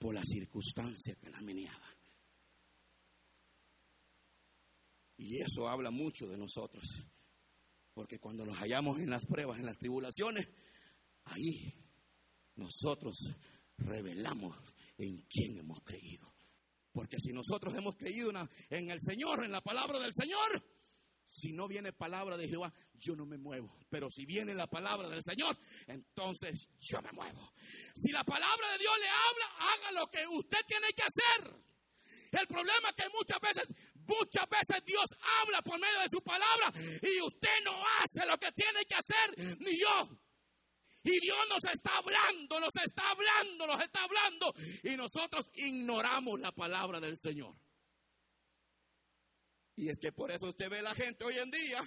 por 0.00 0.14
la 0.14 0.22
circunstancia 0.24 1.14
que 1.14 1.28
la 1.28 1.40
meneaba. 1.42 1.94
Y 5.18 5.42
eso 5.42 5.68
habla 5.68 5.90
mucho 5.90 6.26
de 6.26 6.38
nosotros. 6.38 6.82
Porque 7.92 8.18
cuando 8.18 8.46
nos 8.46 8.56
hallamos 8.56 8.98
en 8.98 9.10
las 9.10 9.26
pruebas, 9.26 9.58
en 9.58 9.66
las 9.66 9.76
tribulaciones, 9.76 10.48
ahí 11.24 11.74
nosotros 12.56 13.14
revelamos 13.76 14.56
en 14.96 15.18
quién 15.28 15.58
hemos 15.58 15.82
creído. 15.84 16.34
Porque 16.92 17.18
si 17.20 17.32
nosotros 17.32 17.74
hemos 17.74 17.94
creído 17.96 18.32
en 18.70 18.90
el 18.90 19.00
Señor, 19.00 19.44
en 19.44 19.52
la 19.52 19.60
palabra 19.60 19.98
del 19.98 20.14
Señor, 20.14 20.64
si 21.26 21.52
no 21.52 21.68
viene 21.68 21.92
palabra 21.92 22.36
de 22.36 22.48
Jehová, 22.48 22.72
yo 22.94 23.14
no 23.14 23.24
me 23.26 23.38
muevo. 23.38 23.78
Pero 23.88 24.10
si 24.10 24.24
viene 24.24 24.54
la 24.54 24.66
palabra 24.66 25.08
del 25.08 25.22
Señor, 25.22 25.56
entonces 25.86 26.68
yo 26.80 27.00
me 27.02 27.12
muevo. 27.12 27.52
Si 27.94 28.10
la 28.12 28.24
palabra 28.24 28.72
de 28.72 28.78
Dios 28.78 28.94
le 28.98 29.08
habla, 29.08 29.72
haga 29.72 29.92
lo 29.92 30.06
que 30.10 30.26
usted 30.26 30.58
tiene 30.66 30.88
que 30.94 31.02
hacer. 31.02 31.54
El 32.32 32.46
problema 32.46 32.90
es 32.90 32.96
que 32.96 33.10
muchas 33.10 33.40
veces, 33.40 33.68
muchas 34.06 34.46
veces 34.48 34.84
Dios 34.84 35.06
habla 35.20 35.62
por 35.62 35.80
medio 35.80 36.00
de 36.00 36.08
su 36.10 36.22
palabra 36.22 36.72
y 37.02 37.20
usted 37.20 37.64
no 37.64 37.82
hace 37.98 38.26
lo 38.26 38.38
que 38.38 38.52
tiene 38.52 38.84
que 38.86 38.94
hacer, 38.94 39.58
ni 39.60 39.78
yo. 39.78 40.08
Y 41.02 41.18
Dios 41.18 41.38
nos 41.48 41.64
está 41.64 41.90
hablando, 41.96 42.60
nos 42.60 42.76
está 42.76 43.02
hablando, 43.10 43.66
nos 43.66 43.82
está 43.82 44.02
hablando. 44.04 44.52
Y 44.84 44.96
nosotros 44.96 45.50
ignoramos 45.54 46.38
la 46.40 46.52
palabra 46.52 47.00
del 47.00 47.16
Señor. 47.16 47.56
Y 49.76 49.88
es 49.88 49.98
que 49.98 50.12
por 50.12 50.30
eso 50.30 50.50
usted 50.50 50.68
ve 50.68 50.80
a 50.80 50.82
la 50.82 50.94
gente 50.94 51.24
hoy 51.24 51.38
en 51.38 51.50
día 51.50 51.80